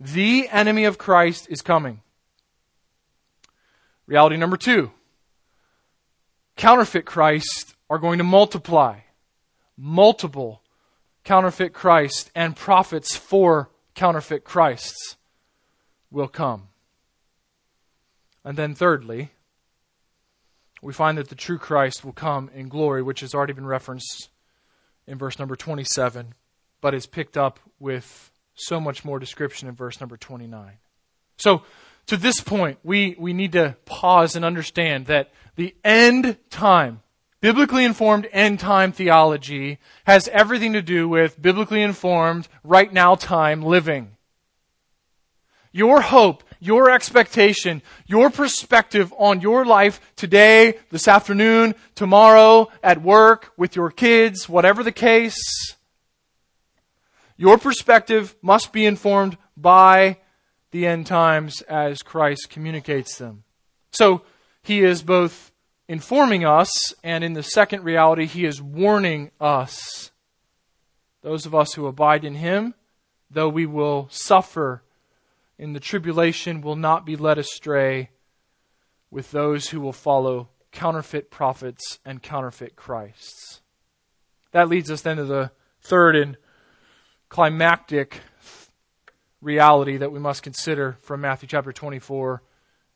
[0.00, 2.00] the enemy of Christ is coming.
[4.06, 4.90] Reality number two
[6.56, 9.00] counterfeit Christ are going to multiply.
[9.76, 10.62] Multiple
[11.24, 15.16] counterfeit Christ and prophets for counterfeit Christs
[16.10, 16.68] will come.
[18.44, 19.30] And then, thirdly,
[20.80, 24.30] we find that the true Christ will come in glory, which has already been referenced
[25.06, 26.34] in verse number 27,
[26.80, 30.78] but is picked up with so much more description in verse number 29.
[31.36, 31.62] So,
[32.06, 37.02] to this point, we, we need to pause and understand that the end time,
[37.40, 43.62] biblically informed end time theology, has everything to do with biblically informed, right now time
[43.62, 44.16] living.
[45.70, 53.52] Your hope, your expectation, your perspective on your life today, this afternoon, tomorrow, at work,
[53.58, 55.76] with your kids, whatever the case,
[57.38, 60.18] your perspective must be informed by
[60.72, 63.44] the end times as Christ communicates them.
[63.92, 64.22] So
[64.62, 65.52] he is both
[65.88, 70.10] informing us, and in the second reality, he is warning us.
[71.22, 72.74] Those of us who abide in him,
[73.30, 74.82] though we will suffer
[75.58, 78.10] in the tribulation, will not be led astray
[79.10, 83.62] with those who will follow counterfeit prophets and counterfeit Christs.
[84.52, 86.36] That leads us then to the third and
[87.28, 88.20] climactic
[89.40, 92.42] reality that we must consider from Matthew chapter 24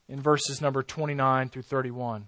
[0.09, 2.27] in verses number 29 through 31.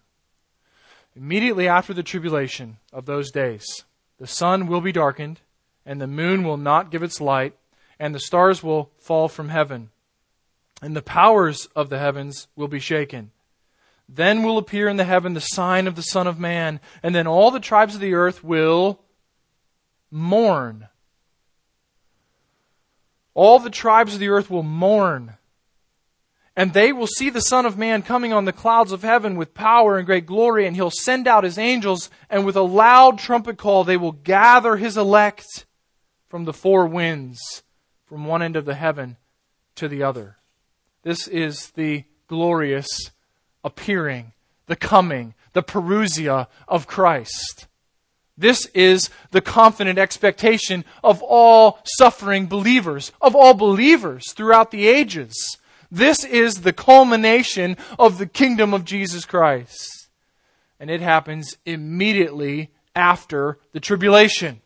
[1.15, 3.83] Immediately after the tribulation of those days,
[4.19, 5.41] the sun will be darkened,
[5.85, 7.55] and the moon will not give its light,
[7.99, 9.89] and the stars will fall from heaven,
[10.81, 13.31] and the powers of the heavens will be shaken.
[14.07, 17.27] Then will appear in the heaven the sign of the Son of Man, and then
[17.27, 18.99] all the tribes of the earth will
[20.11, 20.87] mourn
[23.35, 25.33] all the tribes of the earth will mourn.
[26.55, 29.53] And they will see the Son of Man coming on the clouds of heaven with
[29.53, 33.57] power and great glory, and he'll send out his angels, and with a loud trumpet
[33.57, 35.65] call, they will gather his elect
[36.29, 37.63] from the four winds,
[38.05, 39.17] from one end of the heaven
[39.75, 40.37] to the other.
[41.03, 43.11] This is the glorious
[43.63, 44.31] appearing,
[44.67, 47.67] the coming, the parousia of Christ.
[48.37, 55.57] This is the confident expectation of all suffering believers, of all believers throughout the ages.
[55.89, 60.09] This is the culmination of the kingdom of Jesus Christ.
[60.79, 64.61] And it happens immediately after the tribulation.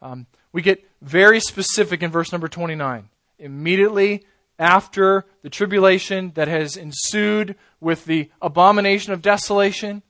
[0.00, 3.08] Um, we get very specific in verse number 29.
[3.38, 4.24] Immediately
[4.58, 10.02] after the tribulation that has ensued with the abomination of desolation,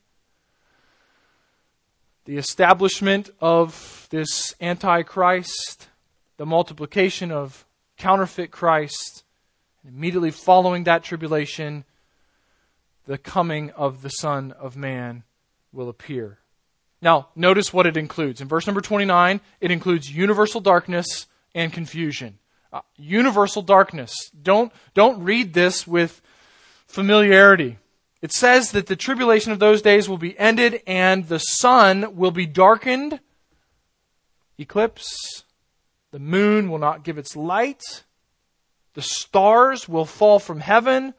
[2.24, 5.88] the establishment of this Antichrist,
[6.36, 7.66] the multiplication of
[7.96, 9.24] counterfeit Christ,
[9.82, 11.84] and immediately following that tribulation,
[13.06, 15.24] the coming of the Son of Man
[15.72, 16.38] will appear.
[17.00, 18.40] Now, notice what it includes.
[18.40, 22.38] In verse number 29, it includes universal darkness and confusion.
[22.72, 24.14] Uh, universal darkness.
[24.40, 26.22] Don't, don't read this with
[26.86, 27.78] familiarity.
[28.22, 32.30] It says that the tribulation of those days will be ended and the sun will
[32.30, 33.18] be darkened,
[34.56, 35.44] eclipse.
[36.12, 38.04] The moon will not give its light.
[38.94, 41.14] The stars will fall from heaven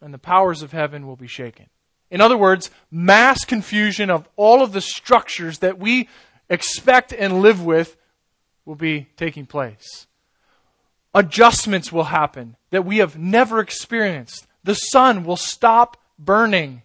[0.00, 1.66] and the powers of heaven will be shaken.
[2.10, 6.08] In other words, mass confusion of all of the structures that we
[6.48, 7.96] expect and live with
[8.64, 10.06] will be taking place.
[11.14, 14.46] Adjustments will happen that we have never experienced.
[14.62, 16.82] The sun will stop burning.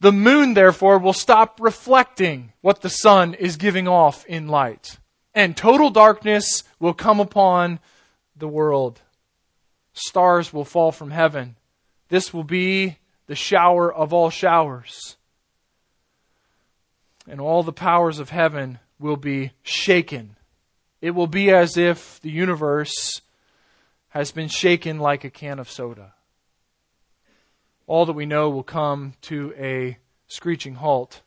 [0.00, 4.98] The moon, therefore, will stop reflecting what the sun is giving off in light.
[5.34, 7.78] And total darkness will come upon
[8.36, 9.00] the world.
[9.92, 11.56] Stars will fall from heaven.
[12.08, 15.16] This will be the shower of all showers.
[17.28, 20.36] And all the powers of heaven will be shaken.
[21.00, 23.20] It will be as if the universe
[24.08, 26.14] has been shaken like a can of soda
[27.92, 31.20] all that we know will come to a screeching halt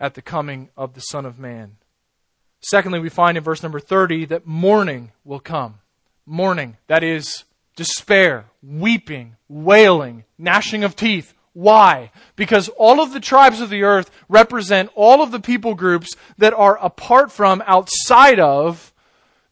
[0.00, 1.76] at the coming of the Son of Man.
[2.62, 5.80] Secondly, we find in verse number 30 that mourning will come.
[6.24, 7.44] Mourning, that is
[7.76, 11.34] despair, weeping, wailing, gnashing of teeth.
[11.52, 12.10] Why?
[12.36, 16.08] Because all of the tribes of the earth represent all of the people groups
[16.38, 18.89] that are apart from, outside of,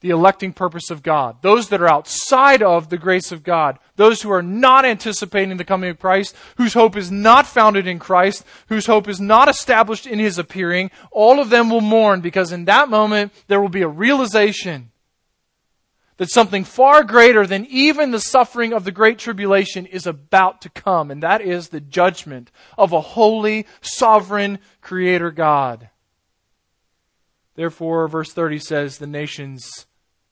[0.01, 1.43] the electing purpose of God.
[1.43, 3.79] Those that are outside of the grace of God.
[3.97, 7.99] Those who are not anticipating the coming of Christ, whose hope is not founded in
[7.99, 12.53] Christ, whose hope is not established in His appearing, all of them will mourn because
[12.53, 14.93] in that moment there will be a realization
[16.19, 20.69] that something far greater than even the suffering of the great tribulation is about to
[20.69, 25.91] come, and that is the judgment of a holy, sovereign Creator God.
[27.55, 29.87] Therefore, verse 30 says, the nations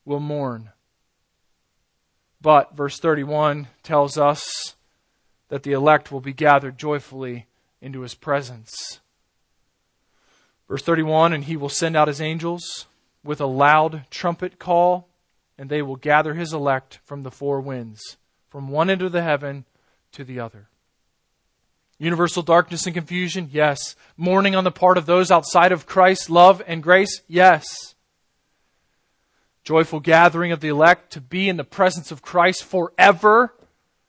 [0.06, 0.70] will mourn.
[2.40, 4.76] But verse 31 tells us
[5.48, 7.46] that the elect will be gathered joyfully
[7.82, 9.00] into his presence.
[10.68, 12.86] Verse 31 And he will send out his angels
[13.22, 15.08] with a loud trumpet call,
[15.58, 18.16] and they will gather his elect from the four winds,
[18.48, 19.64] from one end of the heaven
[20.12, 20.68] to the other.
[21.98, 23.48] Universal darkness and confusion?
[23.52, 23.96] Yes.
[24.16, 27.22] Mourning on the part of those outside of Christ's love and grace?
[27.26, 27.95] Yes.
[29.66, 33.52] Joyful gathering of the elect to be in the presence of Christ forever?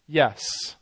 [0.05, 0.75] Yes.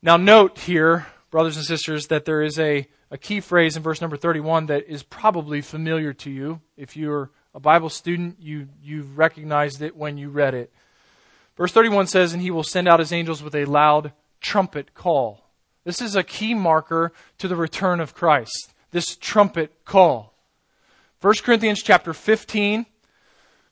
[0.00, 4.00] Now, note here, brothers and sisters, that there is a, a key phrase in verse
[4.00, 6.60] number 31 that is probably familiar to you.
[6.76, 10.72] If you're a Bible student, you, you've recognized it when you read it.
[11.56, 15.42] Verse 31 says, And he will send out his angels with a loud trumpet call.
[15.82, 18.74] This is a key marker to the return of Christ.
[18.92, 20.37] This trumpet call.
[21.20, 22.86] 1 Corinthians chapter 15,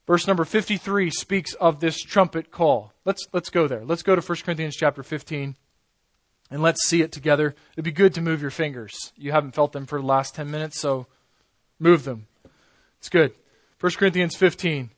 [0.05, 2.93] verse number 53 speaks of this trumpet call.
[3.05, 3.85] Let's, let's go there.
[3.85, 5.55] Let's go to 1 Corinthians chapter 15
[6.51, 7.55] and let's see it together.
[7.75, 9.13] It'd be good to move your fingers.
[9.17, 11.07] You haven't felt them for the last 10 minutes, so
[11.79, 12.27] move them.
[12.99, 13.33] It's good.
[13.79, 14.91] 1 Corinthians 15.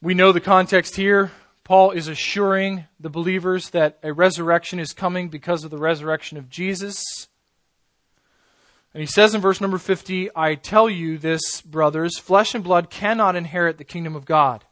[0.00, 1.32] We know the context here.
[1.64, 6.48] Paul is assuring the believers that a resurrection is coming because of the resurrection of
[6.48, 7.28] Jesus.
[8.94, 12.90] And he says in verse number 50, I tell you this, brothers, flesh and blood
[12.90, 14.64] cannot inherit the kingdom of God.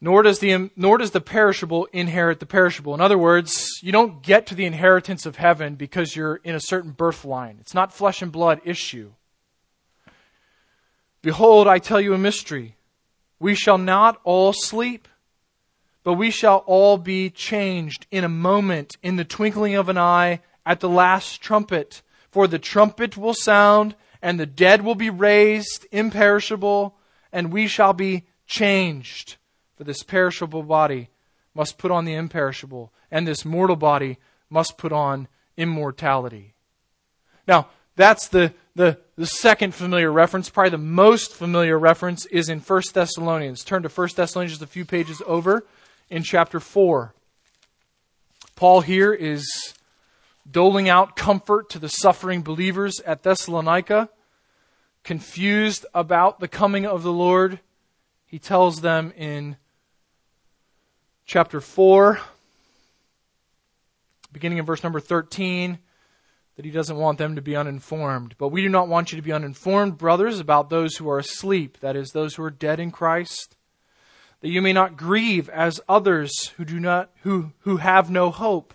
[0.00, 2.94] Nor does, the, nor does the perishable inherit the perishable.
[2.94, 6.60] In other words, you don't get to the inheritance of heaven because you're in a
[6.60, 7.58] certain birth line.
[7.60, 9.12] It's not flesh and blood issue.
[11.20, 12.76] Behold, I tell you a mystery.
[13.38, 15.06] We shall not all sleep
[16.04, 20.40] but we shall all be changed in a moment, in the twinkling of an eye,
[20.66, 22.02] at the last trumpet.
[22.32, 26.96] For the trumpet will sound, and the dead will be raised imperishable,
[27.30, 29.36] and we shall be changed.
[29.76, 31.10] For this perishable body
[31.54, 34.18] must put on the imperishable, and this mortal body
[34.48, 35.28] must put on
[35.58, 36.54] immortality.
[37.46, 40.48] Now, that's the, the, the second familiar reference.
[40.48, 43.62] Probably the most familiar reference is in 1 Thessalonians.
[43.62, 45.66] Turn to 1 Thessalonians just a few pages over
[46.08, 47.14] in chapter 4.
[48.56, 49.74] Paul here is
[50.50, 54.08] doling out comfort to the suffering believers at Thessalonica,
[55.04, 57.60] confused about the coming of the Lord.
[58.26, 59.56] He tells them in
[61.26, 62.18] chapter 4,
[64.32, 65.78] beginning in verse number 13,
[66.56, 68.34] that he doesn't want them to be uninformed.
[68.38, 71.78] But we do not want you to be uninformed, brothers, about those who are asleep,
[71.80, 73.56] that is, those who are dead in Christ
[74.42, 78.74] that you may not grieve as others who do not who who have no hope.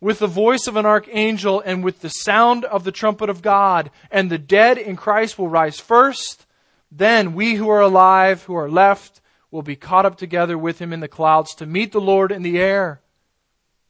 [0.00, 3.90] with the voice of an archangel and with the sound of the trumpet of God,
[4.10, 6.46] and the dead in Christ will rise first.
[6.90, 9.20] Then we who are alive, who are left,
[9.50, 12.42] will be caught up together with him in the clouds to meet the Lord in
[12.42, 13.00] the air.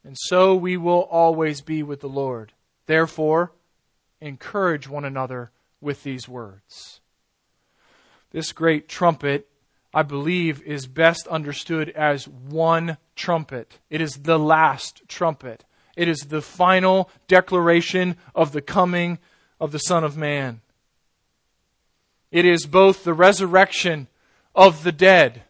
[0.03, 2.53] And so we will always be with the Lord.
[2.87, 3.51] Therefore,
[4.19, 6.99] encourage one another with these words.
[8.31, 9.47] This great trumpet,
[9.93, 13.79] I believe, is best understood as one trumpet.
[13.89, 15.63] It is the last trumpet.
[16.01, 19.19] It is the final declaration of the coming
[19.59, 20.61] of the Son of Man.
[22.31, 24.07] It is both the resurrection
[24.55, 25.43] of the dead,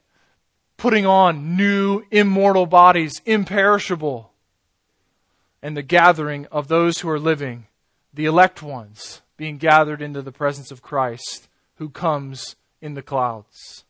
[0.75, 4.33] putting on new immortal bodies, imperishable,
[5.61, 7.67] and the gathering of those who are living,
[8.13, 13.85] the elect ones, being gathered into the presence of Christ, who comes in the clouds.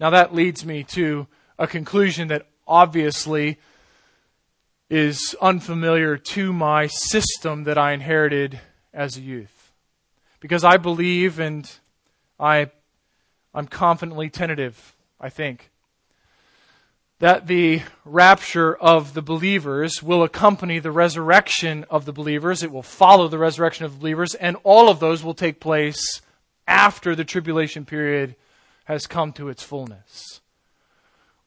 [0.00, 1.28] Now that leads me to
[1.60, 3.60] a conclusion that obviously
[4.90, 8.60] is unfamiliar to my system that I inherited
[8.92, 9.72] as a youth.
[10.40, 11.70] Because I believe and
[12.38, 12.70] I,
[13.54, 15.70] I'm confidently tentative, I think,
[17.20, 22.62] that the rapture of the believers will accompany the resurrection of the believers.
[22.62, 26.20] It will follow the resurrection of the believers, and all of those will take place
[26.66, 28.34] after the tribulation period
[28.84, 30.40] has come to its fullness.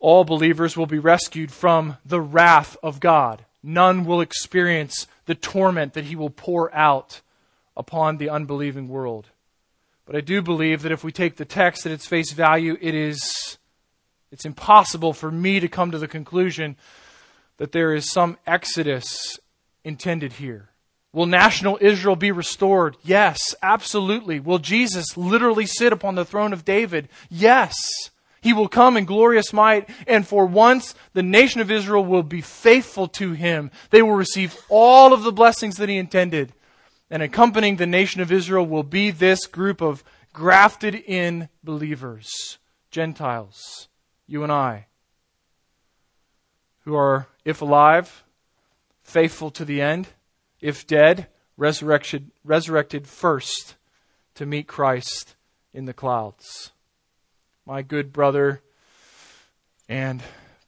[0.04, 3.46] All believers will be rescued from the wrath of God.
[3.64, 7.22] None will experience the torment that he will pour out
[7.78, 9.30] upon the unbelieving world.
[10.06, 12.94] But I do believe that if we take the text at its face value, it
[12.94, 13.58] is
[14.30, 16.76] it's impossible for me to come to the conclusion
[17.56, 19.40] that there is some exodus
[19.86, 20.68] intended here.
[21.14, 22.98] Will national Israel be restored?
[23.04, 24.42] Yes, absolutely.
[24.42, 27.08] Will Jesus literally sit upon the throne of David?
[27.30, 27.74] Yes.
[28.44, 32.42] He will come in glorious might, and for once the nation of Israel will be
[32.42, 33.72] faithful to him.
[33.90, 36.54] They will receive all of the blessings that he intended.
[37.10, 42.58] And accompanying the nation of Israel will be this group of grafted in believers,
[42.92, 43.88] Gentiles,
[44.28, 44.88] you and I,
[46.86, 48.24] who are, if alive,
[49.04, 50.08] faithful to the end
[50.64, 51.28] if dead,
[51.58, 53.76] resurrected, resurrected first
[54.34, 55.36] to meet Christ
[55.74, 56.72] in the clouds.
[57.66, 58.62] My good brother
[59.88, 60.22] and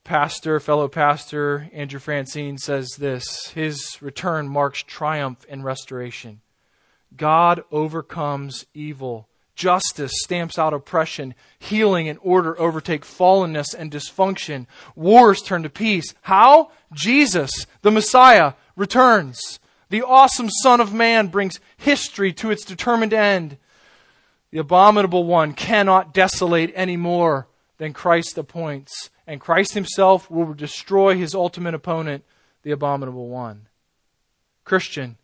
[0.05, 6.39] pastor, fellow pastor, Andrew Francine says this His return marks triumph and restoration.
[7.17, 9.27] God overcomes evil.
[9.55, 11.35] Justice stamps out oppression.
[11.59, 14.65] Healing and order overtake fallenness and dysfunction.
[14.95, 16.13] Wars turn to peace.
[16.21, 16.71] How?
[16.93, 19.59] Jesus, the Messiah, returns.
[19.89, 23.57] The awesome Son of Man brings history to its determined end.
[24.51, 31.15] The abominable one cannot desolate any more than Christ appoints, and Christ himself will destroy
[31.15, 32.23] his ultimate opponent,
[32.63, 33.67] the abominable one.
[34.63, 35.17] Christian,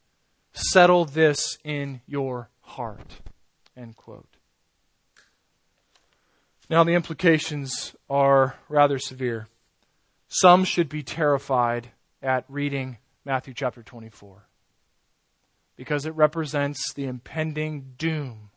[0.53, 3.22] settle this in your heart.
[3.76, 4.28] End quote.
[6.69, 9.47] Now, the implications are rather severe.
[10.30, 11.91] Some should be terrified
[12.22, 14.47] at reading Matthew chapter 24
[15.76, 18.51] because it represents the impending doom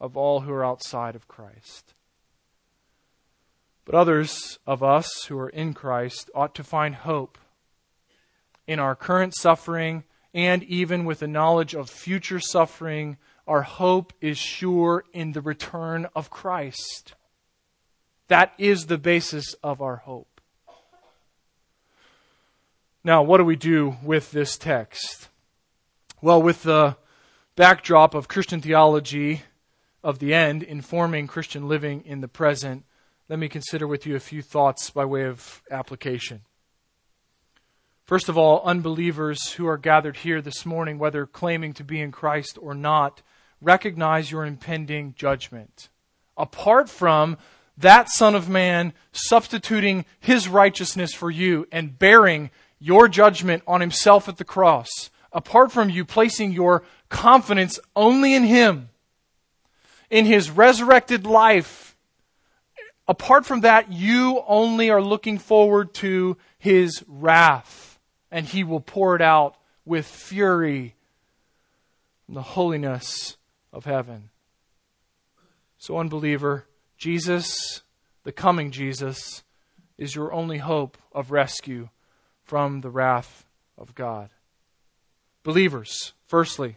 [0.00, 1.94] of all who are outside of Christ.
[3.84, 7.38] But others of us who are in Christ ought to find hope
[8.66, 13.16] in our current suffering and even with the knowledge of future suffering.
[13.46, 17.14] Our hope is sure in the return of Christ.
[18.28, 20.42] That is the basis of our hope.
[23.02, 25.28] Now, what do we do with this text?
[26.20, 26.98] Well, with the
[27.56, 29.42] backdrop of Christian theology
[30.08, 32.86] of the end informing Christian living in the present,
[33.28, 36.40] let me consider with you a few thoughts by way of application.
[38.06, 42.10] First of all, unbelievers who are gathered here this morning, whether claiming to be in
[42.10, 43.20] Christ or not,
[43.60, 45.90] recognize your impending judgment.
[46.38, 47.36] Apart from
[47.76, 54.26] that Son of Man substituting his righteousness for you and bearing your judgment on himself
[54.26, 54.88] at the cross,
[55.34, 58.88] apart from you placing your confidence only in Him,
[60.10, 61.96] in His resurrected life,
[63.06, 67.98] apart from that, you only are looking forward to His wrath,
[68.30, 70.94] and He will pour it out with fury
[72.26, 73.36] from the holiness
[73.72, 74.30] of heaven.
[75.78, 77.82] So, unbeliever, Jesus,
[78.24, 79.44] the coming Jesus,
[79.96, 81.88] is your only hope of rescue
[82.42, 83.46] from the wrath
[83.76, 84.30] of God.
[85.42, 86.76] Believers, firstly,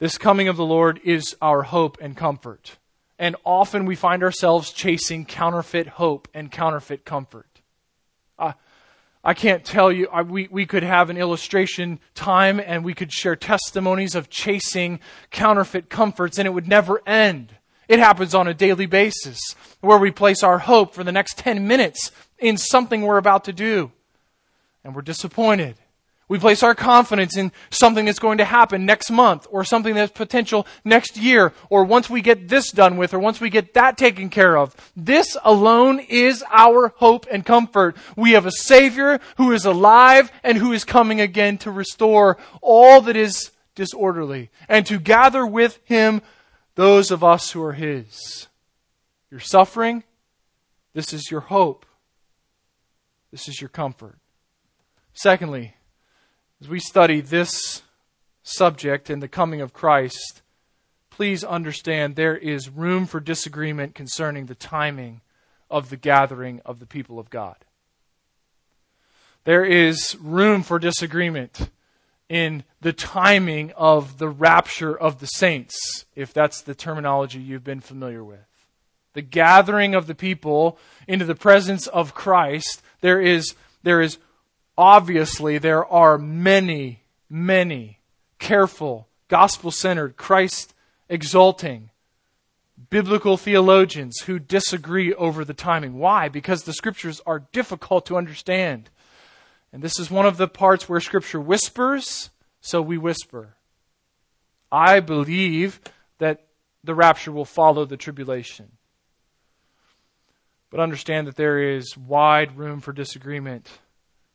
[0.00, 2.78] this coming of the Lord is our hope and comfort.
[3.18, 7.46] And often we find ourselves chasing counterfeit hope and counterfeit comfort.
[8.38, 8.54] Uh,
[9.22, 13.12] I can't tell you, I, we, we could have an illustration time and we could
[13.12, 17.54] share testimonies of chasing counterfeit comforts and it would never end.
[17.86, 19.38] It happens on a daily basis
[19.82, 23.52] where we place our hope for the next 10 minutes in something we're about to
[23.52, 23.92] do
[24.82, 25.76] and we're disappointed.
[26.30, 30.12] We place our confidence in something that's going to happen next month or something that's
[30.12, 33.98] potential next year or once we get this done with or once we get that
[33.98, 34.76] taken care of.
[34.94, 37.96] This alone is our hope and comfort.
[38.14, 43.00] We have a Savior who is alive and who is coming again to restore all
[43.00, 46.22] that is disorderly and to gather with Him
[46.76, 48.46] those of us who are His.
[49.32, 50.04] You're suffering.
[50.94, 51.86] This is your hope.
[53.32, 54.16] This is your comfort.
[55.12, 55.74] Secondly,
[56.60, 57.82] as we study this
[58.42, 60.42] subject and the coming of Christ,
[61.08, 65.22] please understand there is room for disagreement concerning the timing
[65.70, 67.56] of the gathering of the people of God.
[69.44, 71.70] There is room for disagreement
[72.28, 77.80] in the timing of the rapture of the saints, if that's the terminology you've been
[77.80, 78.38] familiar with.
[79.14, 84.18] The gathering of the people into the presence of Christ, there is, there is
[84.76, 87.98] obviously, there are many, many
[88.38, 90.74] careful, gospel centered, Christ
[91.08, 91.90] exalting,
[92.88, 95.98] biblical theologians who disagree over the timing.
[95.98, 96.28] Why?
[96.28, 98.90] Because the scriptures are difficult to understand.
[99.72, 103.54] And this is one of the parts where Scripture whispers, so we whisper.
[104.72, 105.80] I believe
[106.18, 106.46] that
[106.82, 108.72] the rapture will follow the tribulation.
[110.70, 113.68] But understand that there is wide room for disagreement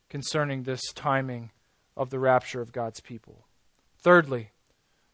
[0.09, 1.51] concerning this timing
[1.97, 3.47] of the rapture of God's people.
[3.99, 4.51] Thirdly,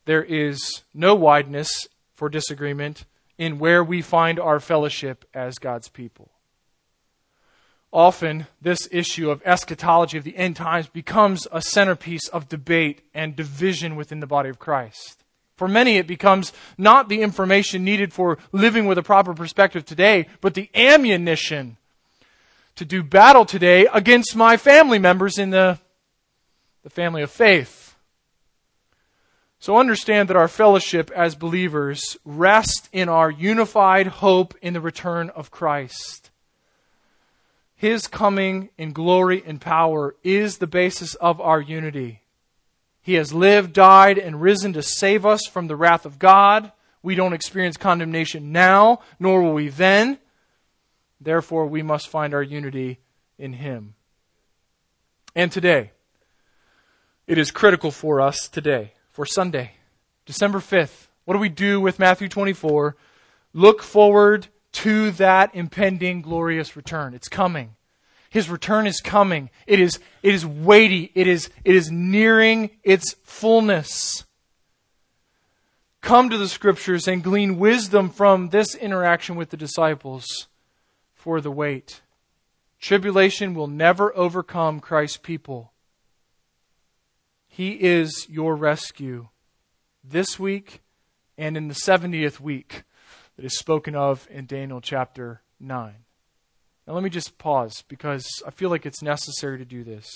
[0.06, 3.06] there is no wideness for disagreement
[3.38, 6.32] in where we find our fellowship as God's people
[7.92, 13.36] often this issue of eschatology of the end times becomes a centerpiece of debate and
[13.36, 15.24] division within the body of Christ.
[15.56, 20.28] For many, it becomes not the information needed for living with a proper perspective today,
[20.40, 21.78] but the ammunition
[22.76, 25.80] to do battle today against my family members in the,
[26.84, 27.96] the family of faith.
[29.60, 35.30] So understand that our fellowship as believers rests in our unified hope in the return
[35.30, 36.32] of Christ.
[37.76, 42.22] His coming in glory and power is the basis of our unity.
[43.02, 46.72] He has lived, died, and risen to save us from the wrath of God.
[47.04, 50.20] We don't experience condemnation now, nor will we then.
[51.22, 53.00] Therefore, we must find our unity
[53.38, 53.94] in Him.
[55.36, 55.92] And today,
[57.28, 59.74] it is critical for us today, for Sunday,
[60.26, 61.08] December 5th.
[61.26, 62.96] What do we do with Matthew 24?
[63.54, 67.14] Look forward to that impending glorious return.
[67.14, 67.76] It's coming.
[68.32, 69.52] His return is coming.
[69.68, 71.12] It is, it is weighty.
[71.14, 74.26] It is, it is nearing its fullness.
[76.02, 80.48] Come to the scriptures and glean wisdom from this interaction with the disciples
[81.22, 82.02] for the wait.
[82.80, 85.72] Tribulation will never overcome Christ's people.
[87.48, 89.28] He is your rescue
[90.04, 90.82] this week
[91.38, 92.84] and in the 70th week
[93.36, 95.94] that is spoken of in Daniel chapter 9.
[96.88, 100.10] Now, let me just pause because I feel like it's necessary to do this.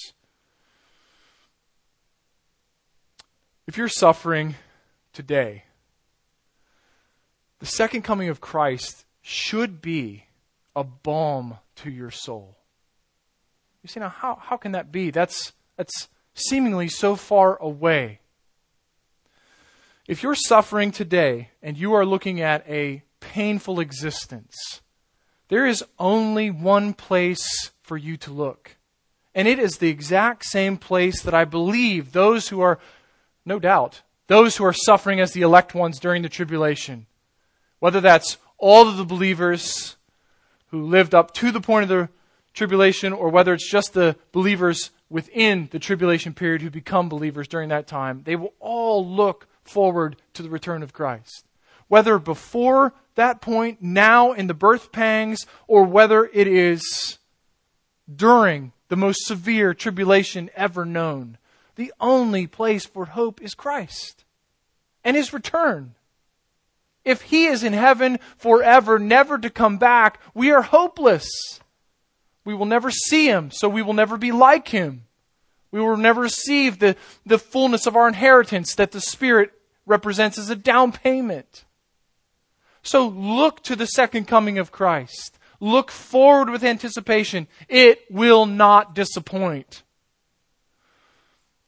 [3.68, 4.56] If you're suffering
[5.14, 5.66] today,
[7.60, 10.26] the second coming of Christ should be
[10.76, 12.58] a balm to your soul.
[13.84, 15.12] You say, now, how, how can that be?
[15.12, 18.20] That's, that's seemingly so far away.
[20.08, 24.82] If you're suffering today and you are looking at a painful existence,
[25.48, 28.78] there is only one place for you to look.
[29.34, 32.80] And it is the exact same place that I believe those who are,
[33.46, 37.06] no doubt, those who are suffering as the elect ones during the tribulation,
[37.80, 39.98] whether that's all of the believers
[40.76, 42.10] who lived up to the point of the
[42.54, 47.70] tribulation, or whether it's just the believers within the tribulation period who become believers during
[47.70, 51.46] that time, they will all look forward to the return of Christ.
[51.88, 57.20] Whether before that point, now in the birth pangs, or whether it is
[58.14, 61.38] during the most severe tribulation ever known.
[61.76, 64.26] The only place for hope is Christ
[65.06, 65.96] and His return.
[67.06, 71.30] If He is in heaven forever, never to come back, we are hopeless.
[72.44, 75.06] We will never see Him, so we will never be like Him.
[75.72, 76.96] We will never receive the,
[77.26, 79.52] the fullness of our inheritance that the Spirit
[79.86, 81.66] represents as a down payment.
[82.82, 85.38] So look to the second coming of Christ.
[85.60, 87.48] Look forward with anticipation.
[87.68, 89.84] It will not disappoint.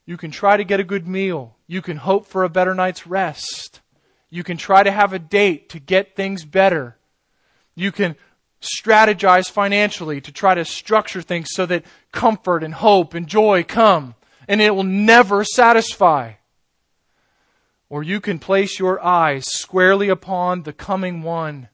[0.06, 1.58] You can try to get a good meal.
[1.68, 3.82] You can hope for a better night's rest.
[4.30, 6.98] You can try to have a date to get things better.
[7.76, 8.16] You can
[8.62, 14.16] strategize financially to try to structure things so that comfort and hope and joy come.
[14.48, 16.34] And it will never satisfy.
[17.90, 21.70] Or you can place your eyes squarely upon the coming one,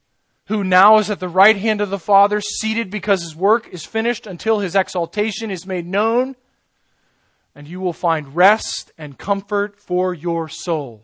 [0.46, 3.86] who now is at the right hand of the Father, seated because his work is
[3.86, 6.36] finished until his exaltation is made known,
[7.56, 11.04] and you will find rest and comfort for your soul.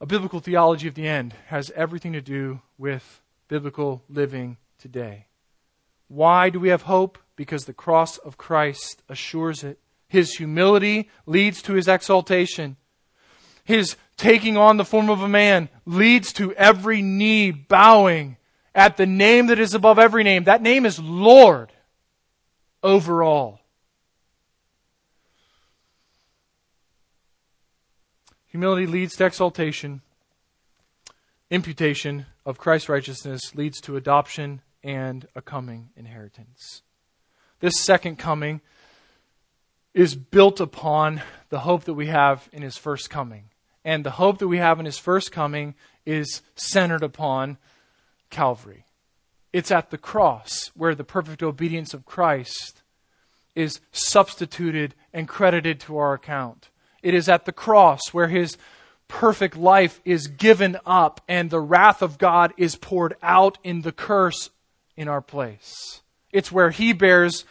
[0.00, 5.26] A biblical theology of the end has everything to do with biblical living today.
[6.06, 7.18] Why do we have hope?
[7.34, 9.78] Because the cross of Christ assures it.
[10.08, 12.76] His humility leads to his exaltation.
[13.68, 18.38] his taking on the form of a man leads to every knee bowing
[18.74, 20.44] at the name that is above every name.
[20.44, 21.70] That name is Lord
[22.82, 23.57] over all.
[28.48, 30.00] Humility leads to exaltation.
[31.50, 36.82] Imputation of Christ's righteousness leads to adoption and a coming inheritance.
[37.60, 38.60] This second coming
[39.94, 43.50] is built upon the hope that we have in his first coming.
[43.84, 45.74] And the hope that we have in his first coming
[46.06, 47.58] is centered upon
[48.30, 48.84] Calvary.
[49.52, 52.82] It's at the cross where the perfect obedience of Christ
[53.54, 56.68] is substituted and credited to our account.
[57.02, 58.56] It is at the cross where his
[59.08, 63.92] perfect life is given up and the wrath of God is poured out in the
[63.92, 64.50] curse
[64.96, 66.02] in our place.
[66.32, 67.44] It's where he bears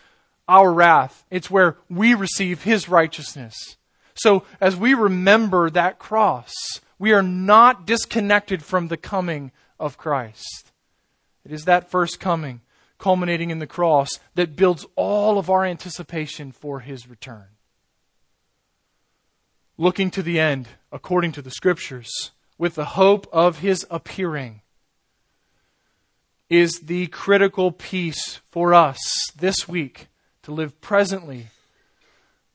[0.48, 1.26] our wrath.
[1.32, 3.78] It's where we receive his righteousness.
[4.14, 6.54] So as we remember that cross,
[7.00, 10.72] we are not disconnected from the coming of Christ.
[11.46, 12.62] It is that first coming,
[12.98, 17.46] culminating in the cross, that builds all of our anticipation for his return.
[19.80, 24.62] Looking to the end, according to the scriptures, with the hope of his appearing,
[26.50, 28.98] is the critical piece for us
[29.38, 30.08] this week
[30.42, 31.48] to live presently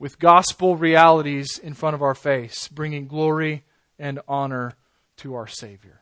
[0.00, 3.62] with gospel realities in front of our face, bringing glory
[4.00, 4.72] and honor
[5.18, 6.00] to our Savior.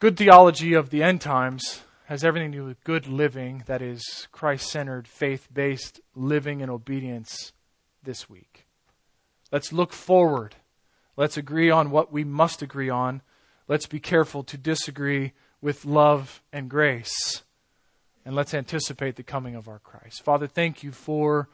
[0.00, 4.26] Good theology of the end times has everything to do with good living, that is,
[4.32, 7.52] Christ centered, faith based living and obedience
[8.02, 8.57] this week.
[9.50, 10.56] Let's look forward.
[11.16, 13.22] Let's agree on what we must agree on.
[13.66, 17.42] Let's be careful to disagree with love and grace.
[18.24, 20.22] And let's anticipate the coming of our Christ.
[20.22, 21.48] Father, thank you for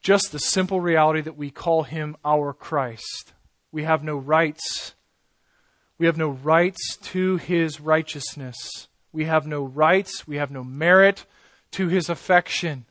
[0.00, 3.32] just the simple reality that we call him our Christ.
[3.72, 4.94] We have no rights.
[5.98, 8.88] We have no rights to his righteousness.
[9.12, 10.26] We have no rights.
[10.26, 11.26] We have no merit
[11.72, 12.86] to his affection,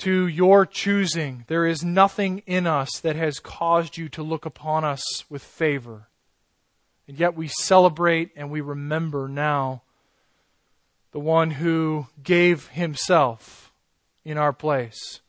[0.00, 1.44] to your choosing.
[1.46, 6.08] There is nothing in us that has caused you to look upon us with favor.
[7.08, 9.82] And yet we celebrate and we remember now
[11.12, 13.72] the one who gave himself
[14.24, 15.20] in our place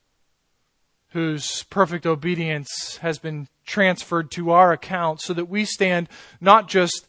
[1.11, 6.07] whose perfect obedience has been transferred to our account so that we stand
[6.39, 7.07] not just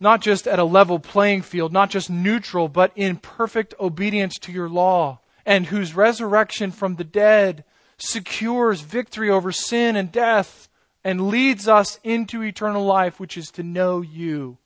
[0.00, 4.50] not just at a level playing field, not just neutral, but in perfect obedience to
[4.50, 7.64] your law, and whose resurrection from the dead
[7.98, 10.68] secures victory over sin and death
[11.04, 14.58] and leads us into eternal life, which is to know you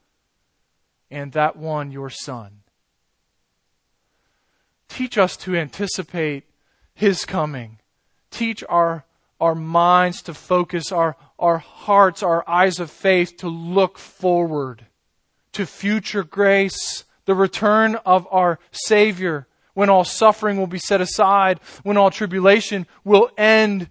[1.10, 2.60] and that one, your Son.
[4.88, 6.44] Teach us to anticipate
[6.94, 7.78] his coming
[8.36, 9.04] teach our,
[9.40, 14.86] our minds to focus, our, our hearts, our eyes of faith to look forward
[15.52, 19.46] to future grace, the return of our Savior,
[19.76, 23.90] when all suffering will be set aside, when all tribulation will end,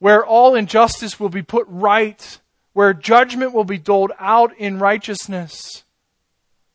[0.00, 2.40] where all injustice will be put right,
[2.72, 5.84] where judgment will be doled out in righteousness,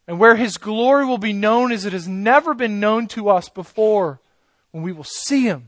[0.07, 3.49] and where His glory will be known as it has never been known to us
[3.49, 4.21] before,
[4.71, 5.67] when we will see Him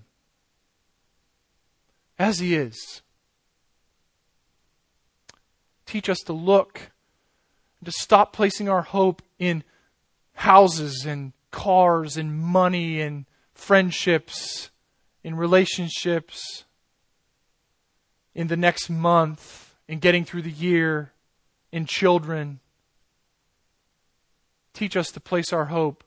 [2.17, 3.01] as He is.
[5.85, 6.91] Teach us to look,
[7.83, 9.61] to stop placing our hope in
[10.35, 14.71] houses and cars and money and friendships,
[15.23, 16.65] in relationships,
[18.35, 21.13] in the next month, in getting through the year,
[21.71, 22.59] in children.
[24.73, 26.03] Teach us to place our hope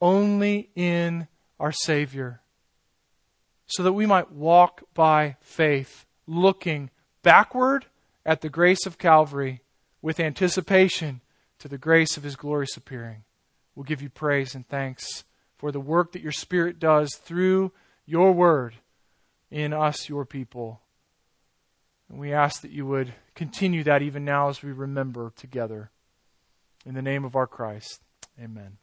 [0.00, 1.28] only in
[1.60, 2.40] our Savior
[3.66, 6.88] so that we might walk by faith, looking
[7.22, 7.84] backward
[8.24, 9.60] at the grace of Calvary
[10.00, 11.20] with anticipation
[11.58, 13.24] to the grace of his glorious appearing.
[13.76, 15.24] We'll give you praise and thanks
[15.56, 17.72] for the work that your Spirit does through
[18.06, 18.74] your word
[19.50, 20.80] in us, your people.
[22.08, 25.90] And we ask that you would continue that even now as we remember together.
[26.84, 28.00] In the name of our Christ,
[28.42, 28.78] amen.